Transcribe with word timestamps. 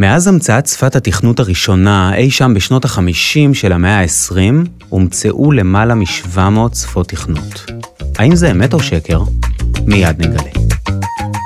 מאז 0.00 0.26
המצאת 0.26 0.66
שפת 0.66 0.96
התכנות 0.96 1.40
הראשונה, 1.40 2.14
אי 2.16 2.30
שם 2.30 2.52
בשנות 2.54 2.84
ה-50 2.84 3.54
של 3.54 3.72
המאה 3.72 4.00
ה-20, 4.00 4.68
הומצאו 4.88 5.52
למעלה 5.52 5.94
מ-700 5.94 6.74
שפות 6.74 7.08
תכנות. 7.08 7.70
האם 8.18 8.36
זה 8.36 8.50
אמת 8.50 8.74
או 8.74 8.80
שקר? 8.80 9.22
מיד 9.86 10.26
נגלה. 10.26 10.50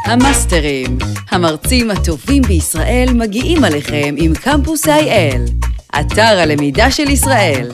המאסטרים, 0.07 0.99
המרצים 1.31 1.91
הטובים 1.91 2.43
בישראל 2.43 3.09
מגיעים 3.15 3.65
עליכם 3.65 4.15
עם 4.17 4.35
קמפוס 4.35 4.87
IL, 4.87 5.69
אתר 6.01 6.39
הלמידה 6.39 6.91
של 6.91 7.11
ישראל. 7.11 7.71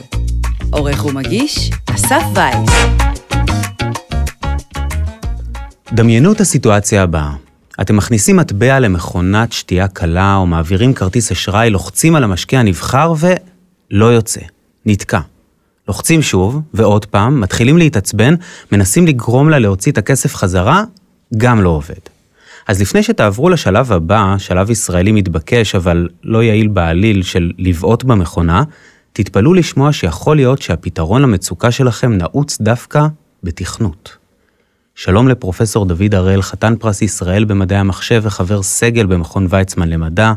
עורך 0.71 1.07
ומגיש, 1.07 1.71
אסף 1.95 2.23
וייס. 2.35 2.71
דמיינו 5.93 6.33
את 6.33 6.41
הסיטואציה 6.41 7.03
הבאה. 7.03 7.48
אתם 7.81 7.97
מכניסים 7.97 8.37
מטבע 8.37 8.81
למכונת 8.81 9.53
שתייה 9.53 9.89
קלה 9.89 10.37
או 10.37 10.47
מעבירים 10.47 10.95
כרטיס 10.95 11.33
אשראי, 11.33 11.71
לוחצים 11.71 12.15
על 12.15 12.25
המשקיע 12.25 12.61
הנבחר 12.61 13.15
ולא 13.19 14.07
יוצא. 14.07 14.41
נתקע. 14.87 15.21
לוחצים 15.89 16.23
שוב, 16.23 16.61
ועוד 16.75 17.05
פעם, 17.05 17.41
מתחילים 17.41 17.79
להתעצבן, 17.79 18.35
מנסים 18.73 19.07
לגרום 19.07 19.49
לה 19.51 19.59
להוציא 19.59 19.93
את 19.93 19.99
הכסף 19.99 20.35
חזרה, 20.35 20.85
גם 21.37 21.63
לא 21.63 21.69
עובד. 21.69 22.01
אז 22.69 22.81
לפני 22.81 23.03
שתעברו 23.03 23.49
לשלב 23.49 23.93
הבא, 23.93 24.35
שלב 24.39 24.71
ישראלי 24.71 25.13
מתבקש 25.13 25.75
אבל 25.75 26.09
לא 26.25 26.43
יעיל 26.43 26.69
בעליל 26.69 27.23
של 27.23 27.53
לבעוט 27.59 28.05
במכונה, 28.05 28.63
תתפלאו 29.13 29.55
לשמוע 29.55 29.93
שיכול 29.93 30.37
להיות 30.37 30.63
שהפתרון 30.63 31.23
למצוקה 31.23 31.71
שלכם 31.71 32.13
נעוץ 32.13 32.61
דווקא 32.61 33.07
בתכנות. 33.43 34.18
שלום 35.01 35.29
לפרופסור 35.29 35.85
דוד 35.85 36.15
הראל, 36.15 36.43
חתן 36.43 36.75
פרס 36.77 37.03
ישראל 37.03 37.45
במדעי 37.45 37.79
המחשב 37.79 38.21
וחבר 38.25 38.63
סגל 38.63 39.07
במכון 39.07 39.47
ויצמן 39.51 39.89
למדע, 39.89 40.33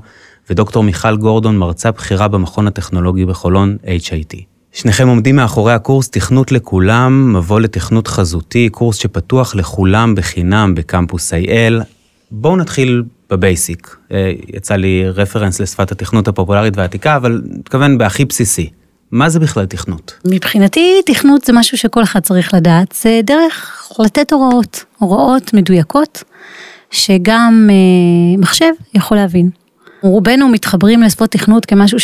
ודוקטור 0.50 0.84
מיכל 0.84 1.18
גורדון, 1.18 1.58
מרצה 1.58 1.92
בכירה 1.92 2.28
במכון 2.28 2.68
הטכנולוגי 2.68 3.26
בחולון, 3.26 3.78
HIT. 3.84 4.36
שניכם 4.72 5.08
עומדים 5.08 5.36
מאחורי 5.36 5.74
הקורס 5.74 6.10
תכנות 6.10 6.52
לכולם, 6.52 7.34
מבוא 7.38 7.60
לתכנות 7.60 8.08
חזותי, 8.08 8.70
קורס 8.70 8.96
שפתוח 8.96 9.56
לכולם 9.56 10.16
בחינם 10.16 10.76
בקמפוס 10.76 11.34
IL. 11.34 11.84
בואו 12.32 12.56
נתחיל 12.56 13.04
בבייסיק. 13.30 13.96
אה, 14.12 14.32
יצא 14.54 14.76
לי 14.76 15.10
רפרנס 15.10 15.60
לשפת 15.60 15.92
התכנות 15.92 16.28
הפופולרית 16.28 16.78
והעתיקה, 16.78 17.16
אבל 17.16 17.42
מתכוון 17.58 17.98
בהכי 17.98 18.26
בסיסי. 18.26 18.70
מה 19.12 19.30
זה 19.30 19.40
בכלל 19.40 19.66
תכנות? 19.66 20.14
מבחינתי 20.26 21.02
תכנות 21.06 21.44
זה 21.46 21.54
משהו 21.54 21.78
שכל 21.78 22.04
אחד 22.04 22.20
צריך 22.20 22.54
לדעת, 22.54 22.96
זה 23.02 23.22
דרך 23.24 23.88
לתת 24.00 24.34
הוראות, 24.34 24.84
הוראות 24.98 25.54
מדויקות, 25.54 26.24
שגם 26.92 27.70
אה, 27.70 28.38
מחשב 28.38 28.72
יכול 28.94 29.18
להבין. 29.18 29.50
רובנו 30.02 30.50
מתחברים 30.50 31.02
לשפות 31.02 31.32
תכנות 31.32 31.66
כמשהו 31.66 31.98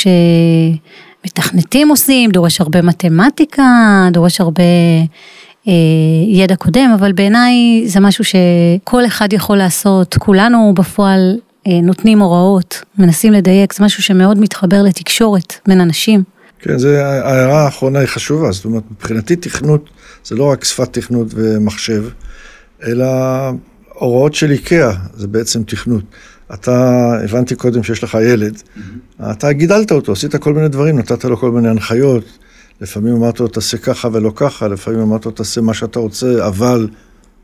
שמתכנתים 1.23 1.89
עושים, 1.89 2.31
דורש 2.31 2.61
הרבה 2.61 2.81
מתמטיקה, 2.81 4.07
דורש 4.11 4.41
הרבה 4.41 4.63
אה, 5.67 5.73
ידע 6.27 6.55
קודם, 6.55 6.91
אבל 6.95 7.11
בעיניי 7.11 7.83
זה 7.85 7.99
משהו 7.99 8.23
שכל 8.23 9.05
אחד 9.05 9.33
יכול 9.33 9.57
לעשות, 9.57 10.15
כולנו 10.19 10.73
בפועל 10.75 11.37
אה, 11.67 11.79
נותנים 11.83 12.19
הוראות, 12.19 12.83
מנסים 12.97 13.33
לדייק, 13.33 13.73
זה 13.73 13.83
משהו 13.83 14.03
שמאוד 14.03 14.39
מתחבר 14.39 14.83
לתקשורת 14.83 15.53
בין 15.67 15.81
אנשים. 15.81 16.36
כן, 16.59 16.77
זה, 16.77 17.05
ההערה 17.05 17.65
האחרונה 17.65 17.99
היא 17.99 18.07
חשובה, 18.07 18.51
זאת 18.51 18.65
אומרת, 18.65 18.83
מבחינתי 18.91 19.35
תכנות 19.35 19.89
זה 20.25 20.35
לא 20.35 20.43
רק 20.43 20.63
שפת 20.63 20.93
תכנות 20.93 21.27
ומחשב, 21.35 22.03
אלא 22.83 23.05
הוראות 23.93 24.33
של 24.33 24.51
איקאה, 24.51 24.93
זה 25.13 25.27
בעצם 25.27 25.63
תכנות. 25.63 26.03
אתה, 26.53 27.11
הבנתי 27.23 27.55
קודם 27.55 27.83
שיש 27.83 28.03
לך 28.03 28.17
ילד, 28.21 28.55
mm-hmm. 28.55 29.31
אתה 29.31 29.51
גידלת 29.51 29.91
אותו, 29.91 30.11
עשית 30.11 30.35
כל 30.35 30.53
מיני 30.53 30.67
דברים, 30.67 30.99
נתת 30.99 31.25
לו 31.25 31.37
כל 31.37 31.51
מיני 31.51 31.69
הנחיות, 31.69 32.23
לפעמים 32.81 33.15
אמרת 33.15 33.39
לו 33.39 33.47
תעשה 33.47 33.77
ככה 33.77 34.09
ולא 34.13 34.31
ככה, 34.35 34.67
לפעמים 34.67 34.99
אמרת 34.99 35.25
לו 35.25 35.31
תעשה 35.31 35.61
מה 35.61 35.73
שאתה 35.73 35.99
רוצה, 35.99 36.47
אבל 36.47 36.87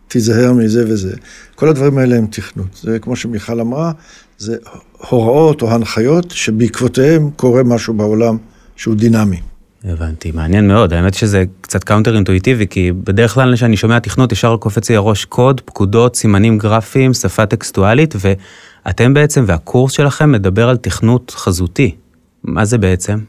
תיזהר 0.07 0.53
מזה 0.53 0.84
וזה. 0.88 1.16
כל 1.56 1.69
הדברים 1.69 1.97
האלה 1.97 2.16
הם 2.18 2.28
תכנות. 2.28 2.79
זה 2.81 3.00
כמו 3.00 3.16
שמיכל 3.16 3.59
אמרה, 3.59 3.91
זה 4.38 4.57
הוראות 4.97 5.62
או 5.62 5.72
הנחיות 5.72 6.31
שבעקבותיהם 6.31 7.29
קורה 7.35 7.63
משהו 7.63 7.94
בעולם 7.94 8.38
שהוא 8.83 8.95
דינמי. 8.95 9.39
הבנתי, 9.83 10.31
מעניין 10.31 10.67
מאוד, 10.67 10.94
האמת 10.94 11.13
שזה 11.13 11.44
קצת 11.61 11.83
counter 11.84 12.16
אינטואיטיבי, 12.16 12.67
כי 12.67 12.91
בדרך 13.03 13.33
כלל 13.33 13.55
כשאני 13.55 13.77
שומע 13.77 13.99
תכנות 13.99 14.31
ישר 14.31 14.57
קופץ 14.57 14.89
לי 14.89 14.95
הראש 14.95 15.25
קוד, 15.25 15.61
פקודות, 15.61 16.16
סימנים 16.16 16.57
גרפיים, 16.57 17.13
שפה 17.13 17.45
טקסטואלית, 17.45 18.16
ואתם 18.19 19.13
בעצם, 19.13 19.43
והקורס 19.47 19.91
שלכם 19.91 20.31
מדבר 20.31 20.69
על 20.69 20.77
תכנות 20.77 21.33
חזותי. 21.35 21.95
מה 22.43 22.66
זה 22.66 22.77
בעצם? 22.77 23.19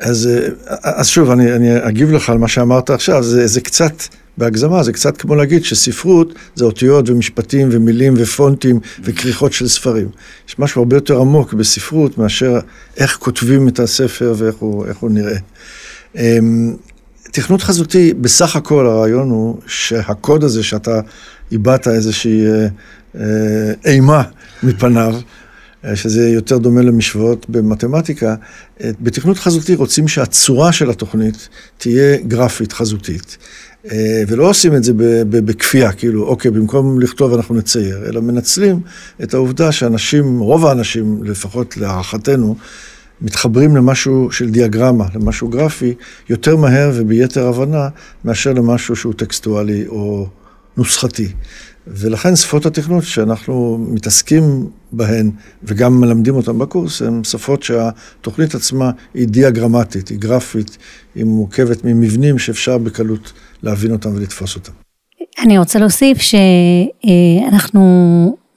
אז, 0.00 0.28
אז 0.82 1.08
שוב, 1.08 1.30
אני, 1.30 1.52
אני 1.52 1.88
אגיב 1.88 2.12
לך 2.12 2.30
על 2.30 2.38
מה 2.38 2.48
שאמרת 2.48 2.90
עכשיו, 2.90 3.22
זה, 3.22 3.46
זה 3.46 3.60
קצת 3.60 3.92
בהגזמה, 4.38 4.82
זה 4.82 4.92
קצת 4.92 5.16
כמו 5.16 5.34
להגיד 5.34 5.64
שספרות 5.64 6.34
זה 6.54 6.64
אותיות 6.64 7.08
ומשפטים 7.08 7.68
ומילים 7.72 8.14
ופונטים 8.16 8.80
וכריכות 9.02 9.52
של 9.52 9.68
ספרים. 9.68 10.08
יש 10.48 10.58
משהו 10.58 10.82
הרבה 10.82 10.96
יותר 10.96 11.20
עמוק 11.20 11.52
בספרות 11.52 12.18
מאשר 12.18 12.58
איך 12.96 13.16
כותבים 13.16 13.68
את 13.68 13.78
הספר 13.78 14.34
ואיך 14.36 14.54
הוא, 14.54 14.86
הוא 15.00 15.10
נראה. 15.10 15.38
אמ, 16.16 16.76
תכנות 17.32 17.62
חזותי, 17.62 18.14
בסך 18.14 18.56
הכל 18.56 18.86
הרעיון 18.86 19.30
הוא 19.30 19.60
שהקוד 19.66 20.44
הזה 20.44 20.62
שאתה 20.62 21.00
איבדת 21.52 21.88
איזושהי 21.88 22.46
אה, 22.46 22.66
אה, 23.20 23.72
אימה 23.84 24.22
מפניו, 24.62 25.14
אה, 25.84 25.96
שזה 25.96 26.28
יותר 26.28 26.58
דומה 26.58 26.82
למשוואות 26.82 27.50
במתמטיקה, 27.50 28.34
בתכנות 28.80 29.38
חזותי 29.38 29.74
רוצים 29.74 30.08
שהצורה 30.08 30.72
של 30.72 30.90
התוכנית 30.90 31.48
תהיה 31.78 32.16
גרפית 32.16 32.72
חזותית. 32.72 33.36
אה, 33.92 34.22
ולא 34.28 34.50
עושים 34.50 34.74
את 34.74 34.84
זה 34.84 34.92
בכפייה, 35.30 35.92
כאילו, 35.92 36.24
אוקיי, 36.26 36.50
במקום 36.50 37.00
לכתוב 37.00 37.34
אנחנו 37.34 37.54
נצייר, 37.54 38.06
אלא 38.08 38.20
מנצלים 38.20 38.80
את 39.22 39.34
העובדה 39.34 39.72
שאנשים, 39.72 40.38
רוב 40.38 40.66
האנשים, 40.66 41.24
לפחות 41.24 41.76
להערכתנו, 41.76 42.56
מתחברים 43.20 43.76
למשהו 43.76 44.28
של 44.32 44.50
דיאגרמה, 44.50 45.04
למשהו 45.14 45.48
גרפי, 45.48 45.94
יותר 46.28 46.56
מהר 46.56 46.90
וביתר 46.94 47.46
הבנה, 47.46 47.88
מאשר 48.24 48.52
למשהו 48.52 48.96
שהוא 48.96 49.12
טקסטואלי 49.12 49.86
או 49.86 50.28
נוסחתי. 50.76 51.28
ולכן 51.86 52.36
שפות 52.36 52.66
התכנות 52.66 53.04
שאנחנו 53.04 53.86
מתעסקים 53.90 54.68
בהן 54.92 55.30
וגם 55.64 56.00
מלמדים 56.00 56.34
אותן 56.34 56.58
בקורס, 56.58 57.02
הן 57.02 57.24
שפות 57.24 57.62
שהתוכנית 57.62 58.54
עצמה 58.54 58.90
היא 59.14 59.28
דיאגרמטית, 59.28 60.08
היא 60.08 60.18
גרפית, 60.18 60.78
היא 61.14 61.24
מורכבת 61.24 61.84
ממבנים 61.84 62.38
שאפשר 62.38 62.78
בקלות 62.78 63.32
להבין 63.62 63.92
אותם 63.92 64.14
ולתפוס 64.14 64.54
אותם. 64.54 64.72
אני 65.38 65.58
רוצה 65.58 65.78
להוסיף 65.78 66.18
שאנחנו, 66.20 67.80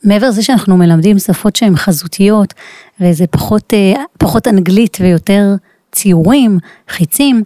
מעבר 0.04 0.30
לזה 0.30 0.44
שאנחנו 0.44 0.78
מלמדים 0.78 1.20
שפות 1.20 1.56
שהן 1.56 1.76
חזותיות, 1.76 2.54
וזה 3.02 3.28
פחות, 3.28 3.74
פחות 4.18 4.48
אנגלית 4.48 4.98
ויותר 5.02 5.56
ציורים, 5.92 6.60
חיצים, 6.90 7.44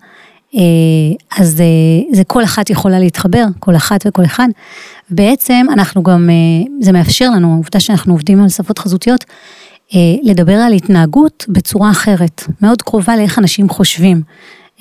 אז 1.37 1.49
זה, 1.49 1.63
זה 2.11 2.23
כל 2.23 2.43
אחת 2.43 2.69
יכולה 2.69 2.99
להתחבר, 2.99 3.43
כל 3.59 3.75
אחת 3.75 4.03
וכל 4.07 4.25
אחד. 4.25 4.47
בעצם 5.09 5.65
אנחנו 5.73 6.03
גם, 6.03 6.29
זה 6.81 6.91
מאפשר 6.91 7.29
לנו, 7.29 7.53
העובדה 7.53 7.79
שאנחנו 7.79 8.13
עובדים 8.13 8.43
על 8.43 8.49
שפות 8.49 8.79
חזותיות, 8.79 9.25
לדבר 10.23 10.53
על 10.53 10.73
התנהגות 10.73 11.45
בצורה 11.49 11.91
אחרת, 11.91 12.43
מאוד 12.61 12.81
קרובה 12.81 13.15
לאיך 13.15 13.39
אנשים 13.39 13.69
חושבים. 13.69 14.21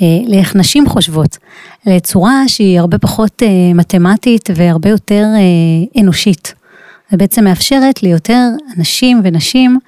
אה, 0.03 0.07
לאיך 0.27 0.57
נשים 0.57 0.89
חושבות, 0.89 1.39
לצורה 1.87 2.43
שהיא 2.47 2.81
הרבה 2.81 2.99
פחות 2.99 3.43
אה, 3.43 3.49
מתמטית 3.75 4.49
והרבה 4.55 4.91
יותר 4.91 5.25
אה, 5.35 6.01
אנושית. 6.03 6.55
ובעצם 7.13 7.45
מאפשרת 7.45 8.03
ליותר 8.03 8.49
אנשים 8.79 9.21
ונשים 9.25 9.79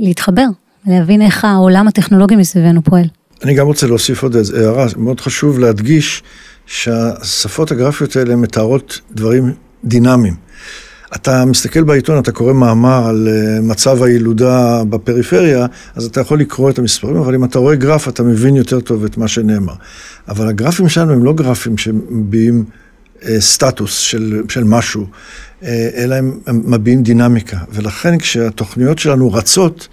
להתחבר, 0.00 0.46
להבין 0.86 1.22
איך 1.22 1.44
העולם 1.44 1.88
הטכנולוגי 1.88 2.36
מסביבנו 2.36 2.82
פועל. 2.82 3.04
אני 3.44 3.54
גם 3.54 3.66
רוצה 3.66 3.86
להוסיף 3.86 4.22
עוד 4.22 4.36
איזו 4.36 4.56
הערה, 4.56 4.86
מאוד 4.96 5.20
חשוב 5.20 5.58
להדגיש 5.58 6.22
שהשפות 6.66 7.70
הגרפיות 7.70 8.16
האלה 8.16 8.36
מתארות 8.36 9.00
דברים 9.12 9.52
דינמיים. 9.84 10.34
אתה 11.16 11.44
מסתכל 11.44 11.82
בעיתון, 11.82 12.18
אתה 12.18 12.32
קורא 12.32 12.52
מאמר 12.52 13.06
על 13.06 13.28
אה, 13.28 13.60
מצב 13.60 14.02
הילודה 14.02 14.84
בפריפריה, 14.84 15.66
אז 15.94 16.04
אתה 16.04 16.20
יכול 16.20 16.40
לקרוא 16.40 16.70
את 16.70 16.78
המספרים, 16.78 17.16
אבל 17.16 17.34
אם 17.34 17.44
אתה 17.44 17.58
רואה 17.58 17.74
גרף, 17.74 18.08
אתה 18.08 18.22
מבין 18.22 18.56
יותר 18.56 18.80
טוב 18.80 19.04
את 19.04 19.16
מה 19.16 19.28
שנאמר. 19.28 19.74
אבל 20.28 20.48
הגרפים 20.48 20.88
שלנו 20.88 21.12
הם 21.12 21.24
לא 21.24 21.32
גרפים 21.32 21.78
שמביעים 21.78 22.64
אה, 23.24 23.40
סטטוס 23.40 23.98
של, 23.98 24.42
של 24.48 24.64
משהו, 24.64 25.06
אה, 25.62 25.88
אלא 25.94 26.14
הם, 26.14 26.38
הם 26.46 26.62
מביעים 26.64 27.02
דינמיקה. 27.02 27.58
ולכן 27.72 28.18
כשהתוכניות 28.18 28.98
שלנו 28.98 29.32
רצות, 29.32 29.88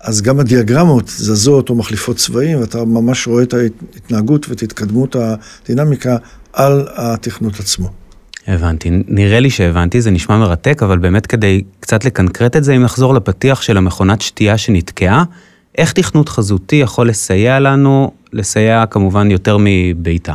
אז 0.00 0.22
גם 0.22 0.40
הדיאגרמות 0.40 1.08
זזות 1.08 1.70
או 1.70 1.74
מחליפות 1.74 2.16
צבעים, 2.16 2.60
ואתה 2.60 2.84
ממש 2.84 3.26
רואה 3.26 3.42
את 3.42 3.54
ההתנהגות 3.54 4.48
ואת 4.48 4.62
התקדמות 4.62 5.16
הדינמיקה 5.16 6.16
על 6.52 6.86
התכנות 6.96 7.60
עצמו. 7.60 8.07
הבנתי. 8.48 8.90
נראה 9.08 9.40
לי 9.40 9.50
שהבנתי, 9.50 10.00
זה 10.00 10.10
נשמע 10.10 10.38
מרתק, 10.38 10.82
אבל 10.82 10.98
באמת 10.98 11.26
כדי 11.26 11.62
קצת 11.80 12.04
לקנקרט 12.04 12.56
את 12.56 12.64
זה, 12.64 12.76
אם 12.76 12.82
נחזור 12.82 13.14
לפתיח 13.14 13.62
של 13.62 13.76
המכונת 13.76 14.20
שתייה 14.20 14.58
שנתקעה, 14.58 15.24
איך 15.78 15.92
תכנות 15.92 16.28
חזותי 16.28 16.76
יכול 16.76 17.08
לסייע 17.08 17.60
לנו, 17.60 18.10
לסייע 18.32 18.86
כמובן 18.86 19.30
יותר 19.30 19.56
מבעיטה? 19.60 20.34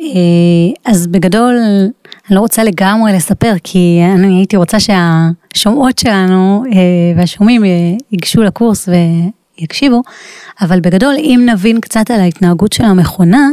אה, 0.00 0.90
אז 0.92 1.06
בגדול, 1.06 1.54
אני 2.28 2.36
לא 2.36 2.40
רוצה 2.40 2.64
לגמרי 2.64 3.12
לספר, 3.12 3.52
כי 3.64 4.00
אני 4.14 4.38
הייתי 4.38 4.56
רוצה 4.56 4.78
שהשומעות 4.80 5.98
שלנו 5.98 6.64
אה, 6.72 6.78
והשומעים 7.16 7.64
אה, 7.64 7.70
ייגשו 8.12 8.42
לקורס 8.42 8.88
ויקשיבו, 9.60 10.02
אבל 10.60 10.80
בגדול, 10.80 11.14
אם 11.18 11.48
נבין 11.52 11.80
קצת 11.80 12.10
על 12.10 12.20
ההתנהגות 12.20 12.72
של 12.72 12.84
המכונה, 12.84 13.48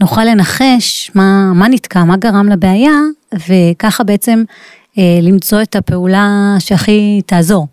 נוכל 0.00 0.24
לנחש 0.24 1.10
מה, 1.14 1.52
מה 1.54 1.68
נתקע, 1.68 2.04
מה 2.04 2.16
גרם 2.16 2.48
לבעיה, 2.48 2.98
וככה 3.48 4.04
בעצם 4.04 4.42
למצוא 5.22 5.62
את 5.62 5.76
הפעולה 5.76 6.56
שהכי 6.58 7.20
תעזור. 7.26 7.66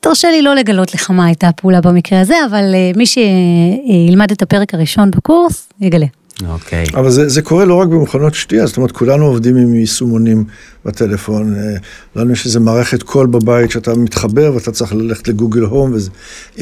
תרשה 0.00 0.30
לי 0.30 0.42
לא 0.42 0.54
לגלות 0.54 0.94
לך 0.94 1.10
מה 1.10 1.26
הייתה 1.26 1.48
הפעולה 1.48 1.80
במקרה 1.80 2.20
הזה, 2.20 2.34
אבל 2.50 2.74
אה, 2.74 2.90
מי 2.96 3.06
שילמד 3.06 4.30
את 4.30 4.42
הפרק 4.42 4.74
הראשון 4.74 5.10
בקורס, 5.10 5.68
יגלה. 5.80 6.06
אוקיי. 6.44 6.84
Okay. 6.84 6.98
אבל 6.98 7.10
זה, 7.10 7.28
זה 7.28 7.42
קורה 7.42 7.64
לא 7.64 7.74
רק 7.74 7.88
במכונות 7.88 8.34
שתייה, 8.34 8.66
זאת 8.66 8.76
אומרת, 8.76 8.92
כולנו 8.92 9.24
עובדים 9.24 9.56
עם 9.56 9.74
יישומונים 9.74 10.44
בטלפון. 10.84 11.54
אה, 11.56 11.76
לנו 12.16 12.32
יש 12.32 12.46
איזה 12.46 12.60
מערכת 12.60 13.02
קול 13.02 13.26
בבית 13.26 13.70
שאתה 13.70 13.94
מתחבר 13.94 14.52
ואתה 14.54 14.72
צריך 14.72 14.94
ללכת 14.94 15.28
לגוגל 15.28 15.62
הום 15.62 15.92
וזה. 15.94 16.10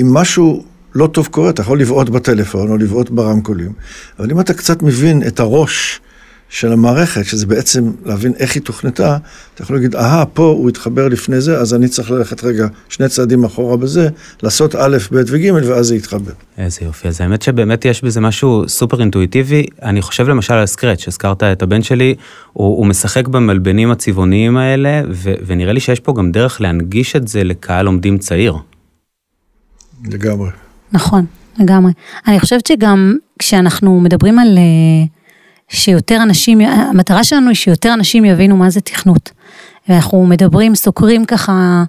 אם 0.00 0.14
משהו 0.14 0.64
לא 0.94 1.06
טוב 1.06 1.26
קורה, 1.26 1.50
אתה 1.50 1.62
יכול 1.62 1.80
לבעוט 1.80 2.08
בטלפון 2.08 2.70
או 2.70 2.76
לבעוט 2.76 3.10
ברמקולים, 3.10 3.72
אבל 4.18 4.30
אם 4.30 4.40
אתה 4.40 4.54
קצת 4.54 4.82
מבין 4.82 5.22
את 5.26 5.40
הראש 5.40 6.00
של 6.54 6.72
המערכת, 6.72 7.24
שזה 7.24 7.46
בעצם 7.46 7.92
להבין 8.04 8.32
איך 8.38 8.54
היא 8.54 8.62
תוכנתה, 8.62 9.16
אתה 9.54 9.62
יכול 9.62 9.76
להגיד, 9.76 9.96
אהה, 9.96 10.26
פה 10.26 10.42
הוא 10.42 10.68
התחבר 10.68 11.08
לפני 11.08 11.40
זה, 11.40 11.58
אז 11.58 11.74
אני 11.74 11.88
צריך 11.88 12.10
ללכת 12.10 12.44
רגע 12.44 12.66
שני 12.88 13.08
צעדים 13.08 13.44
אחורה 13.44 13.76
בזה, 13.76 14.08
לעשות 14.42 14.74
א', 14.74 14.96
ב' 15.12 15.22
וג', 15.26 15.52
ואז 15.66 15.86
זה 15.86 15.96
יתחבר. 15.96 16.32
איזה 16.58 16.78
יופי, 16.82 17.08
אז 17.08 17.20
האמת 17.20 17.42
שבאמת 17.42 17.84
יש 17.84 18.04
בזה 18.04 18.20
משהו 18.20 18.64
סופר 18.68 19.00
אינטואיטיבי. 19.00 19.66
אני 19.82 20.02
חושב 20.02 20.28
למשל 20.28 20.54
על 20.54 20.66
סקרץ', 20.66 21.08
הזכרת 21.08 21.42
את 21.42 21.62
הבן 21.62 21.82
שלי, 21.82 22.14
הוא, 22.52 22.78
הוא 22.78 22.86
משחק 22.86 23.28
במלבנים 23.28 23.90
הצבעוניים 23.90 24.56
האלה, 24.56 25.02
ו, 25.10 25.34
ונראה 25.46 25.72
לי 25.72 25.80
שיש 25.80 26.00
פה 26.00 26.14
גם 26.16 26.32
דרך 26.32 26.60
להנגיש 26.60 27.16
את 27.16 27.28
זה 27.28 27.44
לקהל 27.44 27.84
לומדים 27.84 28.18
צעיר. 28.18 28.54
לגמרי. 30.04 30.50
נכון, 30.92 31.24
לגמרי. 31.58 31.92
אני 32.26 32.40
חושבת 32.40 32.66
שגם 32.66 33.16
כשאנחנו 33.38 34.00
מדברים 34.00 34.38
על... 34.38 34.58
Uh... 34.58 35.23
שיותר 35.68 36.18
אנשים, 36.22 36.60
המטרה 36.60 37.24
שלנו 37.24 37.48
היא 37.48 37.56
שיותר 37.56 37.94
אנשים 37.94 38.24
יבינו 38.24 38.56
מה 38.56 38.70
זה 38.70 38.80
תכנות. 38.80 39.30
ואנחנו 39.88 40.26
מדברים, 40.26 40.74
סוקרים 40.74 41.24
ככה 41.24 41.84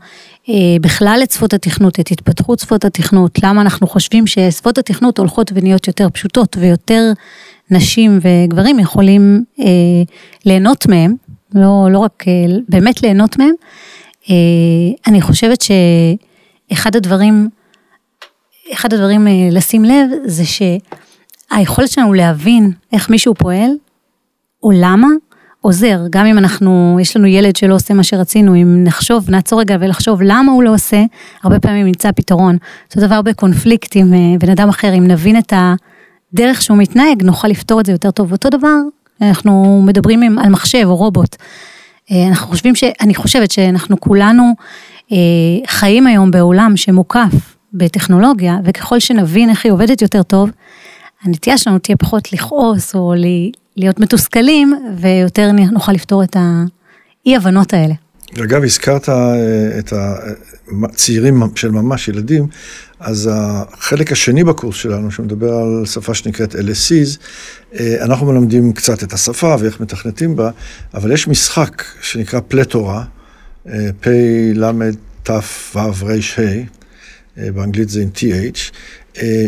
אה, 0.49 0.53
בכלל 0.81 1.19
את 1.23 1.31
שפות 1.31 1.53
התכנות, 1.53 1.99
את 1.99 2.11
התפתחות 2.11 2.59
שפות 2.59 2.85
התכנות, 2.85 3.39
למה 3.43 3.61
אנחנו 3.61 3.87
חושבים 3.87 4.27
ששפות 4.27 4.77
התכנות 4.77 5.19
הולכות 5.19 5.51
ונהיות 5.55 5.87
יותר 5.87 6.09
פשוטות 6.09 6.57
ויותר 6.59 7.11
נשים 7.71 8.19
וגברים 8.21 8.79
יכולים 8.79 9.43
אה, 9.59 9.65
ליהנות 10.45 10.87
מהם, 10.87 11.15
לא, 11.53 11.87
לא 11.91 11.99
רק 11.99 12.23
אה, 12.27 12.33
באמת 12.69 13.03
ליהנות 13.03 13.39
מהם. 13.39 13.53
אה, 14.29 14.35
אני 15.07 15.21
חושבת 15.21 15.61
שאחד 15.61 16.95
הדברים, 16.95 17.49
אחד 18.73 18.93
הדברים 18.93 19.27
אה, 19.27 19.33
לשים 19.51 19.85
לב 19.85 20.09
זה 20.25 20.45
ש... 20.45 20.61
היכולת 21.51 21.89
שלנו 21.89 22.13
להבין 22.13 22.71
איך 22.93 23.09
מישהו 23.09 23.35
פועל, 23.35 23.69
או 24.63 24.71
למה, 24.71 25.07
עוזר. 25.61 25.99
גם 26.09 26.25
אם 26.25 26.37
אנחנו, 26.37 26.97
יש 27.01 27.17
לנו 27.17 27.27
ילד 27.27 27.55
שלא 27.55 27.75
עושה 27.75 27.93
מה 27.93 28.03
שרצינו, 28.03 28.55
אם 28.55 28.83
נחשוב, 28.83 29.29
נעצור 29.29 29.59
רגע 29.59 29.77
ולחשוב 29.79 30.21
למה 30.21 30.51
הוא 30.51 30.63
לא 30.63 30.73
עושה, 30.73 31.03
הרבה 31.43 31.59
פעמים 31.59 31.85
נמצא 31.85 32.11
פתרון. 32.11 32.57
אותו 32.89 33.07
דבר 33.07 33.21
בקונפליקט 33.21 33.95
עם 33.95 34.13
אה, 34.13 34.19
בן 34.39 34.49
אדם 34.49 34.69
אחר, 34.69 34.93
אם 34.97 35.07
נבין 35.07 35.37
את 35.37 35.53
הדרך 36.33 36.61
שהוא 36.61 36.77
מתנהג, 36.77 37.23
נוכל 37.23 37.47
לפתור 37.47 37.79
את 37.79 37.85
זה 37.85 37.91
יותר 37.91 38.11
טוב. 38.11 38.31
אותו 38.31 38.49
דבר, 38.49 38.75
אנחנו 39.21 39.81
מדברים 39.85 40.21
עם, 40.21 40.39
על 40.39 40.49
מחשב 40.49 40.83
או 40.85 40.95
רובוט. 40.95 41.35
אה, 42.11 42.27
אנחנו 42.27 42.47
חושבים 42.47 42.75
ש... 42.75 42.83
אני 43.01 43.15
חושבת 43.15 43.51
שאנחנו 43.51 43.99
כולנו 43.99 44.53
אה, 45.11 45.17
חיים 45.67 46.07
היום 46.07 46.31
בעולם 46.31 46.77
שמוקף 46.77 47.55
בטכנולוגיה, 47.73 48.57
וככל 48.63 48.99
שנבין 48.99 49.49
איך 49.49 49.65
היא 49.65 49.71
עובדת 49.71 50.01
יותר 50.01 50.23
טוב, 50.23 50.49
הנטייה 51.23 51.57
שלנו 51.57 51.79
תהיה 51.79 51.97
פחות 51.97 52.33
לכעוס 52.33 52.95
או 52.95 53.13
להיות 53.75 53.99
מתוסכלים, 53.99 54.73
ויותר 54.97 55.51
נוכל 55.71 55.91
לפתור 55.91 56.23
את 56.23 56.35
האי-הבנות 56.35 57.73
האלה. 57.73 57.93
אגב, 58.43 58.63
הזכרת 58.63 59.09
אה, 59.09 59.79
את 59.79 59.93
הצעירים 60.83 61.43
של 61.55 61.71
ממש, 61.71 62.07
ילדים, 62.07 62.47
אז 62.99 63.29
החלק 63.33 64.11
השני 64.11 64.43
בקורס 64.43 64.75
שלנו, 64.75 65.11
שמדבר 65.11 65.53
על 65.53 65.85
שפה 65.85 66.13
שנקראת 66.13 66.55
LSCs, 66.55 67.19
אה, 67.79 68.03
אנחנו 68.03 68.25
מלמדים 68.25 68.73
קצת 68.73 69.03
את 69.03 69.13
השפה 69.13 69.55
ואיך 69.59 69.79
מתכנתים 69.79 70.35
בה, 70.35 70.49
אבל 70.93 71.11
יש 71.11 71.27
משחק 71.27 71.83
שנקרא 72.01 72.39
פלטורה, 72.47 73.03
אה, 73.67 73.89
פ, 73.99 74.07
ל, 74.55 74.71
ת, 75.23 75.29
ו, 75.75 75.79
ר, 75.79 76.11
ה, 77.37 77.51
באנגלית 77.51 77.89
זה 77.89 78.01
עם 78.01 78.09
TH, 78.15 78.23
אה, 78.23 78.35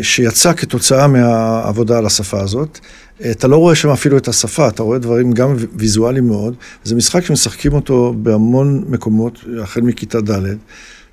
שיצא 0.02 0.54
כתוצאה 0.54 1.08
מהעבודה 1.08 1.98
על 1.98 2.06
השפה 2.06 2.42
הזאת. 2.42 2.80
אה, 3.24 3.32
אתה 3.32 3.48
לא 3.48 3.58
רואה 3.58 3.76
שם 3.76 3.90
אפילו 3.90 4.18
את 4.18 4.28
השפה, 4.28 4.68
אתה 4.68 4.84
רואה 4.84 5.00
דברים 5.00 5.32
גם 5.32 5.56
ויזואליים 5.76 6.28
מאוד. 6.28 6.56
זה 6.84 6.96
משחק 6.96 7.26
שמשחקים 7.26 7.74
אותו 7.74 8.14
בהמון 8.18 8.84
מקומות, 8.90 9.40
החל 9.64 9.82
מכיתה 9.82 10.22
ד', 10.22 10.42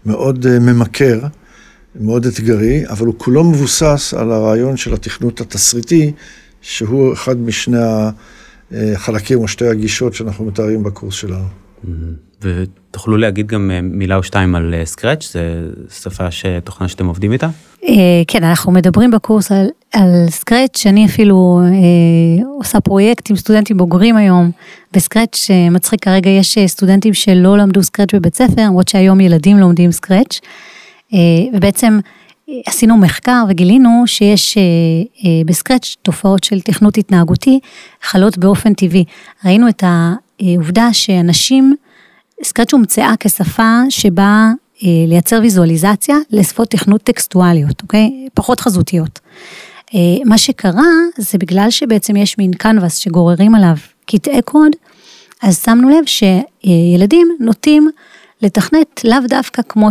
מאוד 0.06 0.46
אה, 0.46 0.58
ממכר, 0.58 1.20
מאוד 2.00 2.26
אתגרי, 2.26 2.84
אבל 2.88 3.06
הוא 3.06 3.14
כולו 3.18 3.44
מבוסס 3.44 4.14
על 4.16 4.32
הרעיון 4.32 4.76
של 4.76 4.94
התכנות 4.94 5.40
התסריטי, 5.40 6.12
שהוא 6.60 7.12
אחד 7.12 7.38
משני 7.38 7.78
החלקים 8.72 9.38
או 9.38 9.48
שתי 9.48 9.66
הגישות 9.66 10.14
שאנחנו 10.14 10.44
מתארים 10.44 10.82
בקורס 10.82 11.14
שלנו. 11.14 11.63
ותוכלו 12.42 13.16
להגיד 13.16 13.46
גם 13.46 13.70
מילה 13.82 14.16
או 14.16 14.22
שתיים 14.22 14.54
על 14.54 14.74
סקרץ', 14.84 15.32
זו 15.32 15.38
שפה 16.00 16.30
שתוכנה 16.30 16.88
שאתם 16.88 17.06
עובדים 17.06 17.32
איתה? 17.32 17.48
אה, 17.88 18.22
כן, 18.26 18.44
אנחנו 18.44 18.72
מדברים 18.72 19.10
בקורס 19.10 19.52
על, 19.52 19.66
סקרץ', 20.28 20.86
אני 20.86 21.06
אפילו 21.06 21.60
אה, 21.64 22.44
עושה 22.58 22.80
פרויקט 22.80 23.30
עם 23.30 23.36
סטודנטים 23.36 23.76
בוגרים 23.76 24.16
היום 24.16 24.50
בסקרץ', 24.92 25.50
אה, 25.50 25.70
מצחיק 25.70 26.04
כרגע 26.04 26.30
יש 26.30 26.58
אה, 26.58 26.68
סטודנטים 26.68 27.14
שלא 27.14 27.58
למדו 27.58 27.82
סקרץ' 27.82 28.14
בבית 28.14 28.34
ספר, 28.34 28.62
למרות 28.62 28.88
שהיום 28.88 29.20
ילדים 29.20 29.58
לומדים 29.58 29.92
סקרץ', 29.92 30.40
אה, 31.14 31.18
ובעצם 31.54 31.98
עשינו 32.66 32.96
מחקר 32.96 33.44
וגילינו 33.48 34.02
שיש 34.06 34.58
אה, 34.58 34.62
אה, 35.24 35.44
בסקרץ' 35.46 35.96
תופעות 36.02 36.44
של 36.44 36.60
תכנות 36.60 36.98
התנהגותי 36.98 37.60
חלות 38.02 38.38
באופן 38.38 38.74
טבעי. 38.74 39.04
ראינו 39.44 39.68
את 39.68 39.84
העובדה 39.86 40.92
שאנשים, 40.92 41.74
סקרץ' 42.42 42.72
הומצאה 42.72 43.14
כשפה 43.20 43.80
שבה 43.88 44.50
אה, 44.82 44.88
לייצר 45.08 45.38
ויזואליזציה 45.42 46.16
לשפות 46.30 46.70
תכנות 46.70 47.02
טקסטואליות, 47.02 47.82
אוקיי? 47.82 48.28
פחות 48.34 48.60
חזותיות. 48.60 49.20
מה 50.24 50.38
שקרה 50.38 50.90
זה 51.18 51.38
בגלל 51.38 51.70
שבעצם 51.70 52.16
יש 52.16 52.38
מין 52.38 52.52
קנבס 52.52 52.96
שגוררים 52.96 53.54
עליו 53.54 53.74
קטעי 54.06 54.42
קוד, 54.42 54.72
אז 55.42 55.62
שמנו 55.64 55.88
לב 55.88 56.04
שילדים 56.06 57.28
נוטים 57.40 57.90
לתכנת 58.42 59.04
לאו 59.04 59.18
דווקא 59.28 59.62
כמו 59.68 59.88